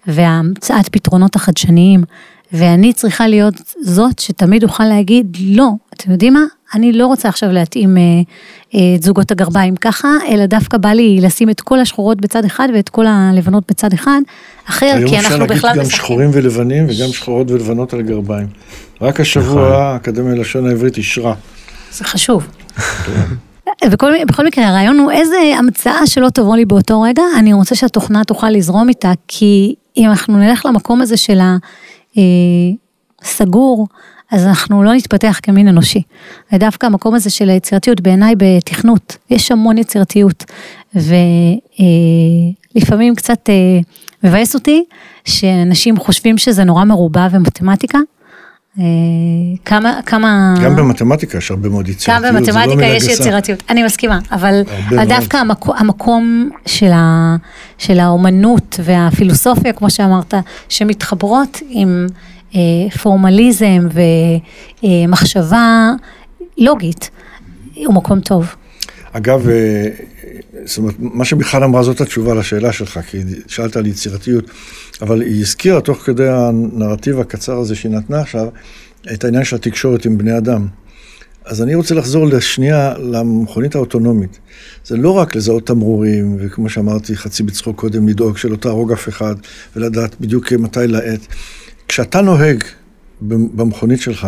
והמצאת 0.07 0.89
פתרונות 0.89 1.35
החדשניים. 1.35 2.03
ואני 2.51 2.93
צריכה 2.93 3.27
להיות 3.27 3.53
זאת 3.81 4.19
שתמיד 4.19 4.63
אוכל 4.63 4.83
להגיד, 4.83 5.37
לא, 5.39 5.69
אתם 5.93 6.11
יודעים 6.11 6.33
מה? 6.33 6.43
אני 6.73 6.93
לא 6.93 7.07
רוצה 7.07 7.29
עכשיו 7.29 7.51
להתאים 7.51 7.97
אה, 7.97 8.01
אה, 8.75 8.95
את 8.95 9.03
זוגות 9.03 9.31
הגרביים 9.31 9.75
ככה, 9.75 10.07
אלא 10.29 10.45
דווקא 10.45 10.77
בא 10.77 10.89
לי 10.89 11.19
לשים 11.21 11.49
את 11.49 11.61
כל 11.61 11.79
השחורות 11.79 12.21
בצד 12.21 12.45
אחד 12.45 12.67
ואת 12.75 12.89
כל 12.89 13.05
הלבנות 13.07 13.63
בצד 13.69 13.93
אחד, 13.93 14.21
אחר, 14.69 15.07
כי 15.07 15.19
אנחנו 15.19 15.47
בכלל 15.47 15.47
משחקים. 15.47 15.49
היום 15.49 15.51
אפשר 15.51 15.73
להגיד 15.73 15.83
גם 15.83 15.89
שחורים 15.89 16.29
ולבנים 16.33 16.85
וגם 16.85 17.11
שחורות 17.11 17.51
ולבנות 17.51 17.93
על 17.93 18.01
גרביים. 18.01 18.47
רק 19.01 19.19
השבוע 19.19 19.69
נכון. 19.69 19.71
האקדמיה 19.71 20.35
ללשון 20.35 20.67
העברית 20.67 20.97
אישרה. 20.97 21.33
זה 21.91 22.03
חשוב. 22.03 22.47
וכל, 23.91 24.11
בכל 24.27 24.45
מקרה, 24.45 24.67
הרעיון 24.67 24.99
הוא 24.99 25.11
איזה 25.11 25.37
המצאה 25.57 26.07
שלא 26.07 26.29
תבוא 26.29 26.55
לי 26.55 26.65
באותו 26.65 27.01
רגע, 27.01 27.23
אני 27.39 27.53
רוצה 27.53 27.75
שהתוכנה 27.75 28.23
תוכל 28.23 28.49
לזרום 28.49 28.89
איתה, 28.89 29.11
כי 29.27 29.75
אם 29.97 30.09
אנחנו 30.09 30.37
נלך 30.37 30.65
למקום 30.65 31.01
הזה 31.01 31.17
של 31.17 31.39
ה... 31.39 31.57
אה, 32.17 32.23
אז 34.31 34.45
אנחנו 34.45 34.83
לא 34.83 34.93
נתפתח 34.93 35.39
כמין 35.43 35.67
אנושי. 35.67 36.01
ודווקא 36.53 36.85
המקום 36.85 37.15
הזה 37.15 37.29
של 37.29 37.49
היצירתיות 37.49 38.01
בעיניי 38.01 38.35
בתכנות, 38.37 39.17
יש 39.29 39.51
המון 39.51 39.77
יצירתיות, 39.77 40.45
ולפעמים 42.75 43.13
אה, 43.13 43.17
קצת 43.17 43.49
אה, 43.49 43.79
מבאס 44.23 44.55
אותי 44.55 44.83
שאנשים 45.25 45.97
חושבים 45.97 46.37
שזה 46.37 46.63
נורא 46.63 46.83
מרובע 46.83 47.27
ומתמטיקה. 47.31 47.99
כמה, 49.65 49.99
כמה... 50.05 50.53
גם 50.63 50.75
במתמטיקה 50.75 51.37
יש 51.37 51.51
הרבה 51.51 51.69
מאוד 51.69 51.87
יצירתיות. 51.87 52.25
גם 52.25 52.35
במתמטיקה 52.35 52.81
לא 52.81 52.85
יש 52.85 53.03
גסה. 53.03 53.23
יצירתיות, 53.23 53.63
אני 53.69 53.83
מסכימה, 53.83 54.19
אבל 54.31 54.61
דווקא 55.07 55.37
המקום, 55.37 55.75
המקום 55.77 56.49
של, 56.65 56.91
ה, 56.91 57.35
של 57.77 57.99
האומנות 57.99 58.79
והפילוסופיה, 58.83 59.73
כמו 59.73 59.89
שאמרת, 59.89 60.33
שמתחברות 60.69 61.57
עם 61.69 62.07
אה, 62.09 62.15
פורמליזם 63.01 63.87
ומחשבה 64.83 65.91
לוגית, 66.57 67.09
הוא 67.75 67.93
מקום 67.93 68.19
טוב. 68.19 68.55
אגב, 69.11 69.49
אה, 69.49 69.89
זאת 70.65 70.77
אומרת, 70.77 70.95
מה 70.99 71.25
שמיכל 71.25 71.63
אמרה 71.63 71.83
זאת 71.83 72.01
התשובה 72.01 72.35
לשאלה 72.35 72.71
שלך, 72.71 72.99
כי 73.09 73.21
שאלת 73.47 73.75
על 73.75 73.85
יצירתיות, 73.85 74.45
אבל 75.01 75.21
היא 75.21 75.41
הזכירה 75.41 75.81
תוך 75.81 75.97
כדי 75.97 76.29
הנרטיב 76.29 77.19
הקצר 77.19 77.57
הזה 77.57 77.75
שהיא 77.75 77.91
נתנה 77.91 78.21
עכשיו, 78.21 78.47
את 79.13 79.23
העניין 79.23 79.43
של 79.43 79.55
התקשורת 79.55 80.05
עם 80.05 80.17
בני 80.17 80.37
אדם. 80.37 80.67
אז 81.45 81.61
אני 81.61 81.75
רוצה 81.75 81.95
לחזור 81.95 82.27
לשנייה 82.27 82.93
למכונית 82.97 83.75
האוטונומית. 83.75 84.39
זה 84.85 84.97
לא 84.97 85.11
רק 85.11 85.35
לזהות 85.35 85.67
תמרורים, 85.67 86.37
וכמו 86.39 86.69
שאמרתי, 86.69 87.17
חצי 87.17 87.43
בצחוק 87.43 87.79
קודם, 87.79 88.07
לדאוג 88.07 88.37
שלא 88.37 88.55
תהרוג 88.55 88.91
אף 88.91 89.09
אחד, 89.09 89.35
ולדעת 89.75 90.15
בדיוק 90.21 90.53
מתי 90.53 90.87
להאט. 90.87 91.27
כשאתה 91.87 92.21
נוהג 92.21 92.63
במכונית 93.21 94.01
שלך, 94.01 94.27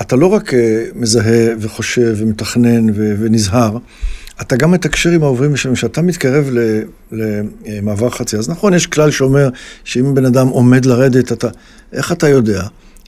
אתה 0.00 0.16
לא 0.16 0.26
רק 0.26 0.54
אה, 0.54 0.84
מזהה 0.94 1.48
וחושב 1.60 2.14
ומתכנן 2.16 2.86
ונזהר, 2.96 3.78
אתה 4.40 4.56
גם 4.56 4.70
מתקשר 4.70 5.10
עם 5.10 5.22
העוברים 5.22 5.52
ושם, 5.52 5.74
כשאתה 5.74 6.02
מתקרב 6.02 6.50
למעבר 7.66 8.10
חצי. 8.10 8.36
אז 8.36 8.50
נכון, 8.50 8.74
יש 8.74 8.86
כלל 8.86 9.10
שאומר 9.10 9.48
שאם 9.84 10.14
בן 10.14 10.24
אדם 10.24 10.48
עומד 10.48 10.84
לרדת, 10.84 11.32
אתה, 11.32 11.48
איך 11.92 12.12
אתה 12.12 12.28
יודע? 12.28 12.62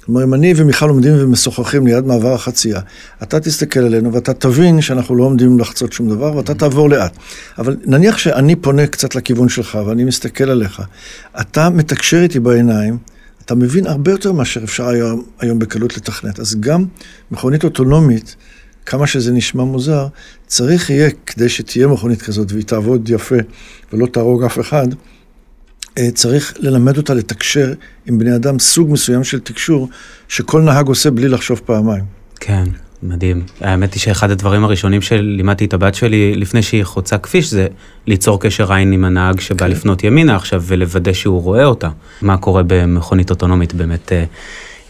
כלומר, 0.05 0.24
אם 0.24 0.35
אני 0.35 0.52
ומיכל 0.57 0.88
עומדים 0.88 1.14
ומשוחחים 1.18 1.87
ליד 1.87 2.07
מעבר 2.07 2.35
החצייה, 2.35 2.81
אתה 3.22 3.40
תסתכל 3.40 3.81
עלינו 3.81 4.12
ואתה 4.12 4.35
תבין 4.35 4.81
שאנחנו 4.81 5.16
לא 5.16 5.24
עומדים 5.24 5.59
לחצות 5.59 5.92
שום 5.92 6.09
דבר 6.09 6.37
ואתה 6.37 6.55
תעבור 6.55 6.90
לאט. 6.90 7.16
אבל 7.59 7.76
נניח 7.85 8.18
שאני 8.18 8.57
פונה 8.57 8.87
קצת 8.87 9.14
לכיוון 9.14 9.48
שלך 9.48 9.79
ואני 9.87 10.05
מסתכל 10.05 10.50
עליך, 10.50 10.83
אתה 11.40 11.70
מתקשר 11.70 12.22
איתי 12.22 12.40
בעיניים, 12.40 12.98
אתה 13.47 13.55
מבין 13.55 13.87
הרבה 13.87 14.11
יותר 14.11 14.33
מאשר 14.33 14.65
אפשר 14.65 14.89
היום, 14.89 15.25
היום 15.41 15.59
בקלות 15.59 15.97
לתכנת. 15.97 16.41
אז 16.41 16.57
גם 16.61 16.85
מכונית 17.31 17.65
אוטונומית, 17.65 18.37
כמה 18.87 19.07
שזה 19.07 19.33
נשמע 19.33 19.65
מוזר, 19.65 20.07
צריך 20.47 20.91
יהיה, 20.91 21.11
כדי 21.27 21.49
שתהיה 21.49 21.87
מכונית 21.87 22.23
כזאת 22.23 22.53
והיא 22.53 22.65
תעבוד 22.65 23.09
יפה 23.09 23.37
ולא 23.93 24.07
תהרוג 24.07 24.45
אף 24.45 24.61
אחד, 24.61 24.87
אה, 25.99 26.09
צריך 26.15 26.55
ללמד 26.57 26.97
אותה 26.97 27.15
לתקשר 27.15 27.73
עם 28.07 28.19
בני 28.19 28.37
אדם 28.37 28.59
סוג 28.59 28.91
מסוים 28.91 29.25
של 29.25 29.41
תקשור, 29.41 29.89
שכל 30.29 30.63
נהג 30.63 30.89
עושה 30.89 31.11
בלי 31.11 31.29
לחשוב 31.29 31.61
פעמיים. 31.65 32.05
כן. 32.41 32.65
מדהים. 33.03 33.43
האמת 33.61 33.95
היא 33.95 34.01
שאחד 34.01 34.31
הדברים 34.31 34.65
הראשונים 34.65 35.03
שלימדתי 35.03 35.65
את 35.65 35.75
הבת 35.75 35.95
שלי 35.95 36.35
לפני 36.35 36.63
שהיא 36.63 36.85
חוצה 36.85 37.19
כביש 37.19 37.51
זה 37.51 37.67
ליצור 38.07 38.41
קשר 38.41 38.73
עין 38.73 38.93
עם 38.93 39.05
הנהג 39.05 39.41
שבא 39.41 39.59
כן. 39.59 39.71
לפנות 39.71 40.05
ימינה 40.05 40.37
עכשיו 40.37 40.63
ולוודא 40.67 41.13
שהוא 41.13 41.43
רואה 41.43 41.65
אותה. 41.65 41.89
מה 42.23 42.37
קורה 42.37 42.63
במכונית 42.67 43.31
אוטונומית 43.31 43.75
באמת 43.75 44.13
אה, 44.13 44.25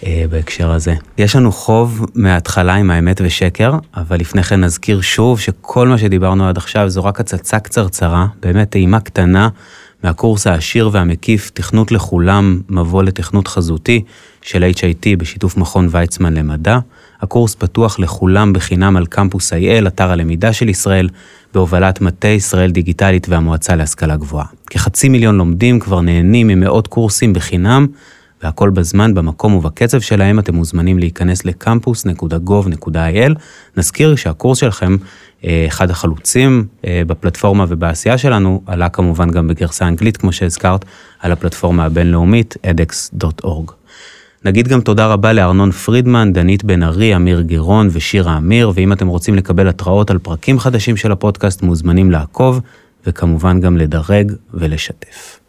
אה, 0.07 0.25
בהקשר 0.31 0.71
הזה. 0.71 0.95
יש 1.19 1.37
לנו 1.37 1.53
חוב 1.53 2.07
מההתחלה 2.15 2.75
עם 2.75 2.91
האמת 2.91 3.21
ושקר, 3.25 3.73
אבל 3.97 4.21
לפני 4.21 4.43
כן 4.43 4.65
נזכיר 4.65 5.01
שוב 5.01 5.41
שכל 5.41 5.89
מה 5.89 5.99
שדיברנו 5.99 6.49
עד 6.49 6.57
עכשיו 6.57 6.91
זו 6.91 7.05
רק 7.05 7.21
הצצה 7.21 7.59
קצרצרה, 7.59 8.27
באמת 8.43 8.71
טעימה 8.71 9.01
קטנה 9.01 9.49
מהקורס 10.05 10.47
העשיר 10.47 10.91
והמקיף 10.93 11.51
תכנות 11.55 11.93
לכולם, 11.93 12.61
מבוא 12.69 13.03
לתכנות 13.03 13.49
חזותי 13.49 14.03
של 14.43 14.71
HIT 14.77 15.07
בשיתוף 15.19 15.57
מכון 15.57 15.89
ויצמן 15.91 16.35
למדע. 16.35 16.79
הקורס 17.21 17.55
פתוח 17.55 17.99
לכולם 17.99 18.53
בחינם 18.53 18.97
על 18.97 19.07
קמפוס 19.07 19.53
IL, 19.53 19.87
אתר 19.87 20.11
הלמידה 20.11 20.53
של 20.53 20.69
ישראל, 20.69 21.09
בהובלת 21.55 22.01
מטה 22.01 22.29
ישראל 22.29 22.71
דיגיטלית 22.71 23.29
והמועצה 23.29 23.77
להשכלה 23.77 24.17
גבוהה. 24.17 24.47
כחצי 24.71 25.09
מיליון 25.09 25.39
לומדים 25.39 25.81
כבר 25.81 26.01
נהנים 26.01 26.47
ממאות 26.47 26.87
קורסים 26.87 27.33
בחינם, 27.33 27.87
והכל 28.43 28.71
בזמן, 28.71 29.15
במקום 29.15 29.55
ובקצב 29.55 30.01
שלהם, 30.01 30.39
אתם 30.39 30.55
מוזמנים 30.55 30.99
להיכנס 30.99 31.45
לקמפוס.gov.il. 31.45 33.33
נזכיר 33.77 34.17
שהקורס 34.17 34.59
שלכם, 34.59 34.97
אה, 35.45 35.65
אחד 35.69 35.91
החלוצים 35.91 36.67
אה, 36.87 37.03
בפלטפורמה 37.07 37.65
ובעשייה 37.69 38.19
שלנו, 38.19 38.63
עלה 38.67 38.89
כמובן 38.89 39.31
גם 39.31 39.49
בגרסה 39.49 39.89
אנגלית, 39.89 40.17
כמו 40.17 40.33
שהזכרת, 40.33 40.85
על 41.21 41.33
הפלטפורמה 41.33 41.85
הבינלאומית 41.85 42.57
edx.org. 42.67 43.73
נגיד 44.45 44.69
גם 44.69 44.81
תודה 44.81 45.07
רבה 45.07 45.33
לארנון 45.33 45.71
פרידמן, 45.71 46.33
דנית 46.33 46.65
בן 46.65 46.83
ארי, 46.83 47.17
אמיר 47.17 47.41
גירון 47.41 47.89
ושירה 47.93 48.37
אמיר, 48.37 48.73
ואם 48.75 48.93
אתם 48.93 49.07
רוצים 49.07 49.35
לקבל 49.35 49.69
התראות 49.69 50.11
על 50.11 50.19
פרקים 50.19 50.59
חדשים 50.59 50.97
של 50.97 51.13
הפודקאסט, 51.13 51.63
מוזמנים 51.63 52.11
לעקוב, 52.11 52.61
וכמובן 53.07 53.61
גם 53.61 53.77
לדרג 53.77 54.33
ולשתף. 54.55 55.41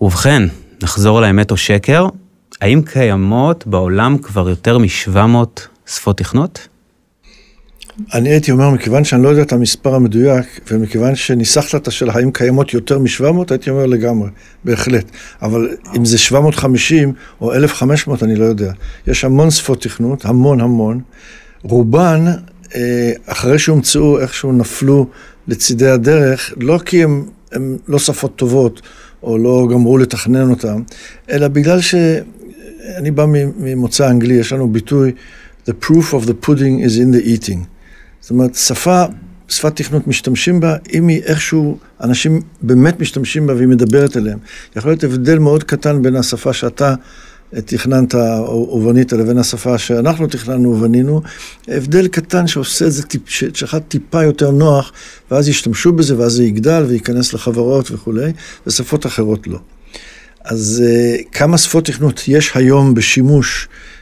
ובכן, 0.00 0.42
נחזור 0.82 1.20
לאמת 1.20 1.50
או 1.50 1.56
שקר, 1.56 2.06
האם 2.60 2.82
קיימות 2.82 3.66
בעולם 3.66 4.18
כבר 4.18 4.48
יותר 4.48 4.78
מ-700 4.78 5.60
שפות 5.86 6.18
תכנות? 6.18 6.68
אני 8.14 8.28
הייתי 8.28 8.50
אומר, 8.50 8.70
מכיוון 8.70 9.04
שאני 9.04 9.22
לא 9.22 9.28
יודע 9.28 9.42
את 9.42 9.52
המספר 9.52 9.94
המדויק, 9.94 10.60
ומכיוון 10.70 11.14
שניסחת 11.14 11.74
את 11.74 11.88
השאלה 11.88 12.12
האם 12.14 12.30
קיימות 12.30 12.74
יותר 12.74 12.98
מ-700, 12.98 13.24
הייתי 13.50 13.70
אומר 13.70 13.86
לגמרי, 13.86 14.28
בהחלט. 14.64 15.10
אבל 15.42 15.76
אם 15.96 16.04
זה 16.04 16.18
750 16.18 17.12
או 17.40 17.54
1,500, 17.54 18.22
אני 18.22 18.36
לא 18.36 18.44
יודע. 18.44 18.72
יש 19.06 19.24
המון 19.24 19.50
שפות 19.50 19.82
תכנות, 19.82 20.24
המון 20.24 20.60
המון. 20.60 21.00
רובן, 21.62 22.24
אה, 22.74 23.12
אחרי 23.26 23.58
שהומצאו, 23.58 24.20
איכשהו 24.20 24.52
נפלו 24.52 25.06
לצידי 25.48 25.88
הדרך, 25.88 26.54
לא 26.56 26.78
כי 26.84 27.04
הן 27.52 27.76
לא 27.88 27.98
שפות 27.98 28.36
טובות, 28.36 28.82
או 29.22 29.38
לא 29.38 29.68
גמרו 29.70 29.98
לתכנן 29.98 30.50
אותן, 30.50 30.82
אלא 31.30 31.48
בגלל 31.48 31.80
שאני 31.80 33.10
בא 33.10 33.24
ממוצא 33.58 34.10
אנגלי, 34.10 34.34
יש 34.34 34.52
לנו 34.52 34.68
ביטוי, 34.68 35.12
The 35.66 35.74
proof 35.74 36.14
of 36.14 36.26
the 36.26 36.34
pudding 36.34 36.80
is 36.80 36.96
in 36.96 37.10
the 37.10 37.22
eating. 37.24 37.66
זאת 38.26 38.30
אומרת, 38.30 38.54
שפה, 38.54 39.04
שפת 39.48 39.76
תכנות 39.76 40.06
משתמשים 40.06 40.60
בה, 40.60 40.76
אם 40.92 41.08
היא 41.08 41.22
איכשהו, 41.22 41.78
אנשים 42.00 42.40
באמת 42.62 43.00
משתמשים 43.00 43.46
בה 43.46 43.54
והיא 43.54 43.68
מדברת 43.68 44.16
אליהם. 44.16 44.38
יכול 44.76 44.90
להיות 44.90 45.04
הבדל 45.04 45.38
מאוד 45.38 45.64
קטן 45.64 46.02
בין 46.02 46.16
השפה 46.16 46.52
שאתה 46.52 46.94
תכננת 47.64 48.14
ובנית 48.72 49.12
לבין 49.12 49.38
השפה 49.38 49.78
שאנחנו 49.78 50.26
תכננו 50.26 50.70
ובנינו, 50.70 51.22
הבדל 51.68 52.08
קטן 52.08 52.46
שעושה 52.46 52.86
את 52.86 52.92
זה 52.92 53.02
שלך 53.54 53.76
טיפה 53.88 54.22
יותר 54.22 54.50
נוח, 54.50 54.92
ואז 55.30 55.48
ישתמשו 55.48 55.92
בזה, 55.92 56.18
ואז 56.18 56.32
זה 56.32 56.44
יגדל 56.44 56.84
וייכנס 56.88 57.32
לחברות 57.32 57.90
וכולי, 57.90 58.32
ושפות 58.66 59.06
אחרות 59.06 59.46
לא. 59.46 59.58
אז 60.44 60.82
אה, 60.86 61.16
כמה 61.32 61.58
שפות 61.58 61.84
תכנות 61.84 62.22
יש 62.28 62.50
היום 62.54 62.94
בשימוש 62.94 63.68
אה, 63.68 63.95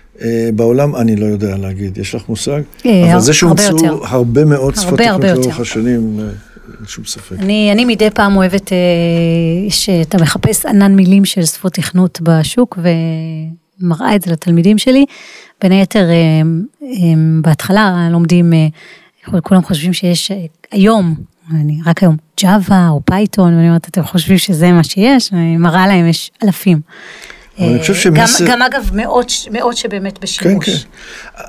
בעולם, 0.55 0.97
אני 0.97 1.17
לא 1.17 1.27
יודע 1.27 1.57
להגיד. 1.57 1.99
יש 1.99 2.15
לך 2.15 2.29
מושג? 2.29 2.61
אה, 2.87 3.13
אבל 3.13 3.21
זה 3.21 3.33
שהומצאו 3.33 4.07
הרבה 4.07 4.45
מאוד 4.45 4.75
שפות 4.75 4.99
תכנות 4.99 5.25
לאורך 5.25 5.61
השנים. 5.61 6.21
אין 6.79 6.87
שום 6.87 7.05
ספק. 7.05 7.37
אני, 7.39 7.73
אני 7.73 7.85
מדי 7.85 8.11
פעם 8.11 8.37
אוהבת 8.37 8.73
אה, 8.73 8.79
שאתה 9.69 10.19
מחפש 10.19 10.67
ענן 10.67 10.95
מילים 10.95 11.25
של 11.25 11.45
שפות 11.45 11.73
תכנות 11.73 12.21
בשוק 12.23 12.79
ומראה 13.81 14.17
את 14.17 14.23
זה 14.23 14.33
לתלמידים 14.33 14.79
שלי. 14.79 15.05
בין 15.63 15.73
היתר, 15.73 16.11
אה, 16.11 16.15
אה, 16.83 16.89
בהתחלה 17.41 18.09
לומדים, 18.11 18.53
אה, 18.53 19.41
כולם 19.41 19.63
חושבים 19.63 19.93
שיש 19.93 20.31
אה, 20.31 20.45
היום, 20.71 21.15
אני 21.51 21.79
רק 21.87 22.03
היום, 22.03 22.17
Java 22.41 22.89
או 22.89 23.01
Python, 23.05 23.55
ואני 23.55 23.69
אומרת, 23.69 23.89
אתם 23.89 24.03
חושבים 24.03 24.39
שזה 24.39 24.73
מה 24.73 24.85
שיש? 24.85 25.33
אני 25.33 25.57
מראה 25.57 25.87
להם, 25.87 26.09
יש 26.09 26.31
אלפים. 26.45 26.81
אני 27.59 27.79
חושב 27.79 27.93
אה, 27.93 27.99
שמסר... 27.99 28.45
גם, 28.45 28.51
גם 28.51 28.63
אגב, 28.63 28.91
מאות, 28.95 29.33
מאות 29.51 29.77
שבאמת 29.77 30.19
בשימוש. 30.23 30.65
כן, 30.65 30.73
כן. 30.73 30.79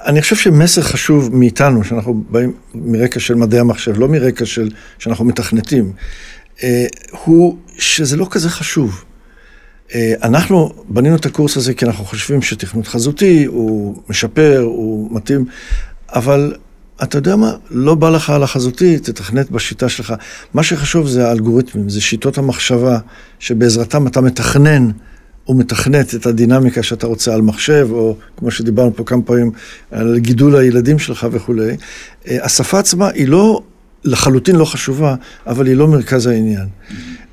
אני 0.05 0.21
חושב 0.21 0.35
שמסר 0.35 0.81
חשוב 0.81 1.35
מאיתנו, 1.35 1.83
שאנחנו 1.83 2.23
באים 2.29 2.53
מרקע 2.75 3.19
של 3.19 3.35
מדעי 3.35 3.59
המחשב, 3.59 3.99
לא 3.99 4.07
מרקע 4.07 4.45
של, 4.45 4.69
שאנחנו 4.99 5.25
מתכנתים, 5.25 5.93
אה, 6.63 6.85
הוא 7.11 7.57
שזה 7.77 8.17
לא 8.17 8.27
כזה 8.29 8.49
חשוב. 8.49 9.03
אה, 9.95 10.13
אנחנו 10.23 10.73
בנינו 10.89 11.15
את 11.15 11.25
הקורס 11.25 11.57
הזה 11.57 11.73
כי 11.73 11.85
אנחנו 11.85 12.05
חושבים 12.05 12.41
שתכנות 12.41 12.87
חזותי 12.87 13.45
הוא 13.45 14.01
משפר, 14.09 14.59
הוא 14.59 15.15
מתאים, 15.15 15.45
אבל 16.09 16.53
אתה 17.03 17.17
יודע 17.17 17.35
מה? 17.35 17.51
לא 17.69 17.95
בא 17.95 18.09
לך 18.09 18.29
על 18.29 18.43
החזותי, 18.43 18.99
תתכנת 18.99 19.51
בשיטה 19.51 19.89
שלך. 19.89 20.13
מה 20.53 20.63
שחשוב 20.63 21.07
זה 21.07 21.27
האלגוריתמים, 21.27 21.89
זה 21.89 22.01
שיטות 22.01 22.37
המחשבה, 22.37 22.97
שבעזרתם 23.39 24.07
אתה 24.07 24.21
מתכנן. 24.21 24.91
הוא 25.45 25.59
מתכנת 25.59 26.15
את 26.15 26.25
הדינמיקה 26.25 26.83
שאתה 26.83 27.07
רוצה 27.07 27.33
על 27.33 27.41
מחשב, 27.41 27.87
או 27.91 28.15
כמו 28.37 28.51
שדיברנו 28.51 28.95
פה 28.95 29.03
כמה 29.03 29.21
פעמים, 29.21 29.51
על 29.91 30.19
גידול 30.19 30.55
הילדים 30.55 30.99
שלך 30.99 31.27
וכולי. 31.31 31.75
אה, 32.27 32.45
השפה 32.45 32.79
עצמה 32.79 33.09
היא 33.09 33.27
לא, 33.27 33.61
לחלוטין 34.03 34.55
לא 34.55 34.65
חשובה, 34.65 35.15
אבל 35.47 35.67
היא 35.67 35.75
לא 35.75 35.87
מרכז 35.87 36.27
העניין. 36.27 36.67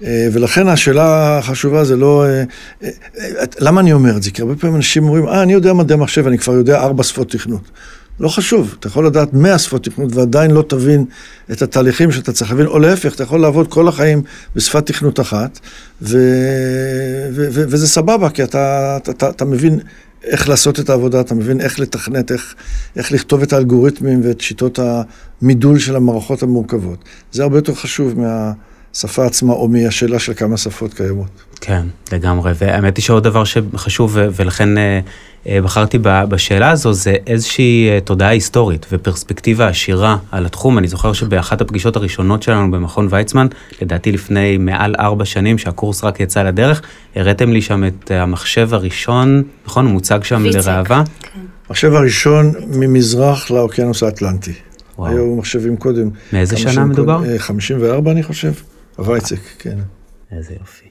אה, 0.05 0.29
ולכן 0.33 0.69
השאלה 0.69 1.39
החשובה 1.39 1.85
זה 1.85 1.97
לא... 1.97 2.25
אה, 2.27 2.45
למה 3.61 3.81
אני 3.81 3.93
אומר 3.93 4.17
את 4.17 4.23
זה? 4.23 4.31
כי 4.31 4.43
הרבה 4.43 4.57
פעמים 4.57 4.77
אנשים 4.77 5.05
אומרים, 5.05 5.29
אה, 5.29 5.43
אני 5.43 5.53
יודע 5.53 5.73
מדעי 5.73 5.97
מחשב, 5.97 6.27
אני 6.27 6.39
כבר 6.39 6.53
יודע 6.53 6.81
ארבע 6.81 7.03
שפות 7.03 7.31
תכנות. 7.31 7.71
לא 8.21 8.29
חשוב, 8.29 8.75
אתה 8.81 8.87
יכול 8.87 9.07
לדעת 9.07 9.35
מאה 9.35 9.59
שפות 9.59 9.85
תכנות 9.85 10.17
ועדיין 10.17 10.51
לא 10.51 10.65
תבין 10.69 11.05
את 11.53 11.63
התהליכים 11.63 12.13
שאתה 12.13 12.33
צריך 12.33 12.51
להבין, 12.51 12.67
או 12.67 12.79
להפך, 12.79 13.15
אתה 13.15 13.23
יכול 13.23 13.41
לעבוד 13.41 13.69
כל 13.69 13.89
החיים 13.89 14.23
בשפת 14.57 14.87
תכנות 14.87 15.21
אחת, 15.21 15.59
ו... 16.03 16.19
ו... 17.33 17.47
ו... 17.53 17.65
וזה 17.69 17.89
סבבה, 17.89 18.31
כי 18.31 18.45
אתה, 18.45 18.97
אתה, 18.97 19.11
אתה, 19.11 19.29
אתה 19.29 19.45
מבין 19.45 19.81
איך 20.25 20.49
לעשות 20.49 20.81
את 20.81 20.91
העבודה, 20.91 21.21
אתה 21.21 21.35
מבין 21.35 21.61
איך 21.61 21.81
לתכנת, 21.81 22.33
איך, 22.33 22.55
איך 22.97 23.13
לכתוב 23.13 23.43
את 23.43 23.53
האלגוריתמים 23.53 24.21
ואת 24.25 24.41
שיטות 24.41 24.79
המידול 25.43 25.79
של 25.79 25.97
המערכות 25.97 26.43
המורכבות. 26.43 26.99
זה 27.33 27.43
הרבה 27.43 27.59
יותר 27.59 27.75
חשוב 27.75 28.15
מהשפה 28.93 29.27
עצמה 29.27 29.53
או 29.53 29.69
מהשאלה 29.69 30.19
של 30.19 30.35
כמה 30.35 30.57
שפות 30.57 30.95
קיימות. 30.95 31.29
כן, 31.61 31.87
לגמרי. 32.13 32.53
והאמת 32.59 32.97
היא 32.97 33.03
שעוד 33.03 33.25
דבר 33.25 33.45
שחשוב, 33.45 34.17
ולכן 34.37 34.79
אה, 34.79 35.01
אה, 35.47 35.61
בחרתי 35.63 35.99
בשאלה 36.03 36.71
הזו, 36.71 36.93
זה 36.93 37.15
איזושהי 37.27 37.89
אה, 37.89 38.01
תודעה 38.01 38.29
היסטורית 38.29 38.87
ופרספקטיבה 38.93 39.69
עשירה 39.69 40.17
על 40.31 40.47
התחום. 40.47 40.79
אני 40.79 40.89
זוכר 40.89 41.13
שבאחת 41.13 41.61
הפגישות 41.61 41.97
הראשונות 41.97 42.43
שלנו 42.43 42.71
במכון 42.71 43.09
ויצמן, 43.11 43.47
לדעתי 43.83 44.13
לפני 44.13 44.57
מעל 44.57 44.95
ארבע 44.99 45.25
שנים, 45.25 45.59
שהקורס 45.59 46.05
רק 46.05 46.21
יצא 46.21 46.43
לדרך, 46.43 46.83
הראיתם 47.17 47.53
לי 47.53 47.63
שם 47.63 47.85
את 47.85 48.11
המחשב 48.11 48.75
הראשון, 48.75 49.43
נכון? 49.67 49.85
הוא 49.85 49.93
מוצג 49.93 50.23
שם 50.23 50.43
ויצק. 50.45 50.69
לראווה. 50.69 51.03
כן. 51.21 51.41
המחשב 51.69 51.95
הראשון 51.95 52.53
ממזרח 52.67 53.51
לאוקיינוס 53.51 54.03
האטלנטי. 54.03 54.53
וואו. 54.99 55.13
היו 55.13 55.37
מחשבים 55.37 55.77
קודם. 55.77 56.09
מאיזה 56.33 56.57
שנה 56.57 56.85
מדובר? 56.85 57.19
קודם, 57.19 57.31
אה, 57.31 57.39
54 57.39 58.11
אני 58.11 58.23
חושב. 58.23 58.53
וייצק, 59.07 59.41
כן. 59.59 59.79
איזה 60.33 60.55
יופי. 60.61 60.87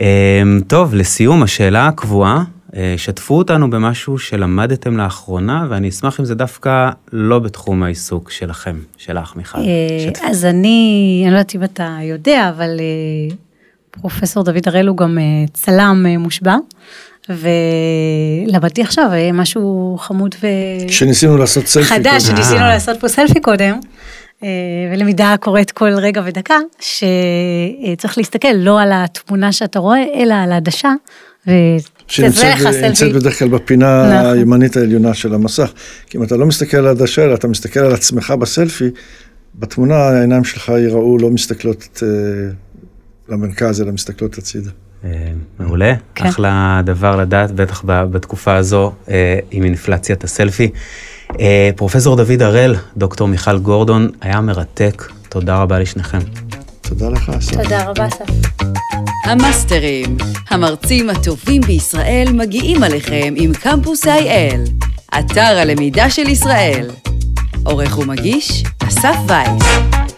אמ, 0.00 0.60
טוב, 0.66 0.94
לסיום, 0.94 1.42
השאלה 1.42 1.86
הקבועה, 1.86 2.44
אה, 2.76 2.94
שתפו 2.96 3.38
אותנו 3.38 3.70
במשהו 3.70 4.18
שלמדתם 4.18 4.96
לאחרונה, 4.96 5.66
ואני 5.70 5.88
אשמח 5.88 6.20
אם 6.20 6.24
זה 6.24 6.34
דווקא 6.34 6.90
לא 7.12 7.38
בתחום 7.38 7.82
העיסוק 7.82 8.30
שלכם, 8.30 8.76
שלך, 8.96 9.36
מיכל. 9.36 9.58
אה. 9.58 10.28
אז 10.30 10.44
אני, 10.44 11.20
אני 11.24 11.32
לא 11.32 11.38
יודעת 11.38 11.54
אם 11.54 11.64
אתה 11.64 11.98
יודע, 12.02 12.48
אבל 12.56 12.80
אה, 12.80 13.36
פרופסור 13.90 14.44
דוד 14.44 14.62
הראל 14.66 14.86
הוא 14.86 14.96
גם 14.96 15.18
צלם 15.52 16.06
מושבע, 16.18 16.56
ולמדתי 17.28 18.82
עכשיו 18.82 19.10
משהו 19.32 19.96
חמוד 20.00 20.34
ו... 20.42 20.46
כשניסינו 20.88 21.36
לעשות 21.38 21.66
סלפי. 21.66 21.86
חדש, 21.86 22.24
קודם. 22.24 22.36
שניסינו 22.36 22.60
אה. 22.60 22.68
לעשות 22.68 23.00
פה 23.00 23.08
סלפי 23.08 23.40
קודם, 23.40 23.80
ולמידה 24.92 25.34
קורית 25.40 25.70
כל 25.70 25.92
רגע 25.96 26.22
ודקה, 26.24 26.58
שצריך 26.80 28.18
להסתכל 28.18 28.52
לא 28.54 28.80
על 28.80 28.90
התמונה 28.92 29.52
שאתה 29.52 29.78
רואה, 29.78 30.04
אלא 30.14 30.34
על 30.34 30.52
העדשה, 30.52 30.92
לך 31.46 31.52
שנמצאת. 32.06 33.12
בדרך 33.14 33.38
כלל 33.38 33.48
בפינה 33.48 34.20
נכון. 34.20 34.32
הימנית 34.32 34.76
העליונה 34.76 35.14
של 35.14 35.34
המסך. 35.34 35.72
כי 36.06 36.18
אם 36.18 36.22
אתה 36.22 36.36
לא 36.36 36.46
מסתכל 36.46 36.76
על 36.76 36.86
העדשה, 36.86 37.24
אלא 37.24 37.34
אתה 37.34 37.48
מסתכל 37.48 37.80
על 37.80 37.92
עצמך 37.92 38.30
בסלפי, 38.30 38.90
בתמונה 39.54 39.94
העיניים 39.94 40.44
שלך 40.44 40.68
ייראו 40.68 41.18
לא 41.18 41.30
מסתכלות 41.30 42.02
אה, 42.02 42.52
למרכז, 43.28 43.82
אלא 43.82 43.92
מסתכלות 43.92 44.38
הצידה. 44.38 44.70
אה, 45.04 45.32
מעולה, 45.58 45.94
כן. 46.14 46.26
אחלה 46.26 46.80
דבר 46.84 47.16
לדעת, 47.16 47.50
בטח 47.50 47.82
בתקופה 47.86 48.56
הזו 48.56 48.92
אה, 49.08 49.38
עם 49.50 49.64
אינפלציית 49.64 50.24
הסלפי. 50.24 50.70
אה, 51.40 51.70
פרופסור 51.76 52.16
דוד 52.16 52.42
הראל, 52.42 52.74
דוקטור 52.96 53.28
מיכל 53.28 53.58
גורדון, 53.58 54.08
היה 54.20 54.40
מרתק, 54.40 55.08
תודה 55.28 55.62
רבה 55.62 55.78
לשניכם. 55.78 56.18
תודה 56.80 57.08
לך, 57.08 57.28
אסף. 57.38 57.62
תודה 57.62 57.88
רבה, 57.88 58.06
אסף. 58.06 58.26
המאסטרים, 59.24 60.16
המרצים 60.50 61.10
הטובים 61.10 61.62
בישראל 61.62 62.28
מגיעים 62.32 62.82
עליכם 62.82 63.34
עם 63.36 63.52
קמפוס 63.54 64.06
IL, 64.06 64.86
אתר 65.18 65.40
הלמידה 65.40 66.10
של 66.10 66.28
ישראל. 66.28 66.90
עורך 67.64 67.98
ומגיש, 67.98 68.64
אסף 68.88 69.16
וייס. 69.28 70.09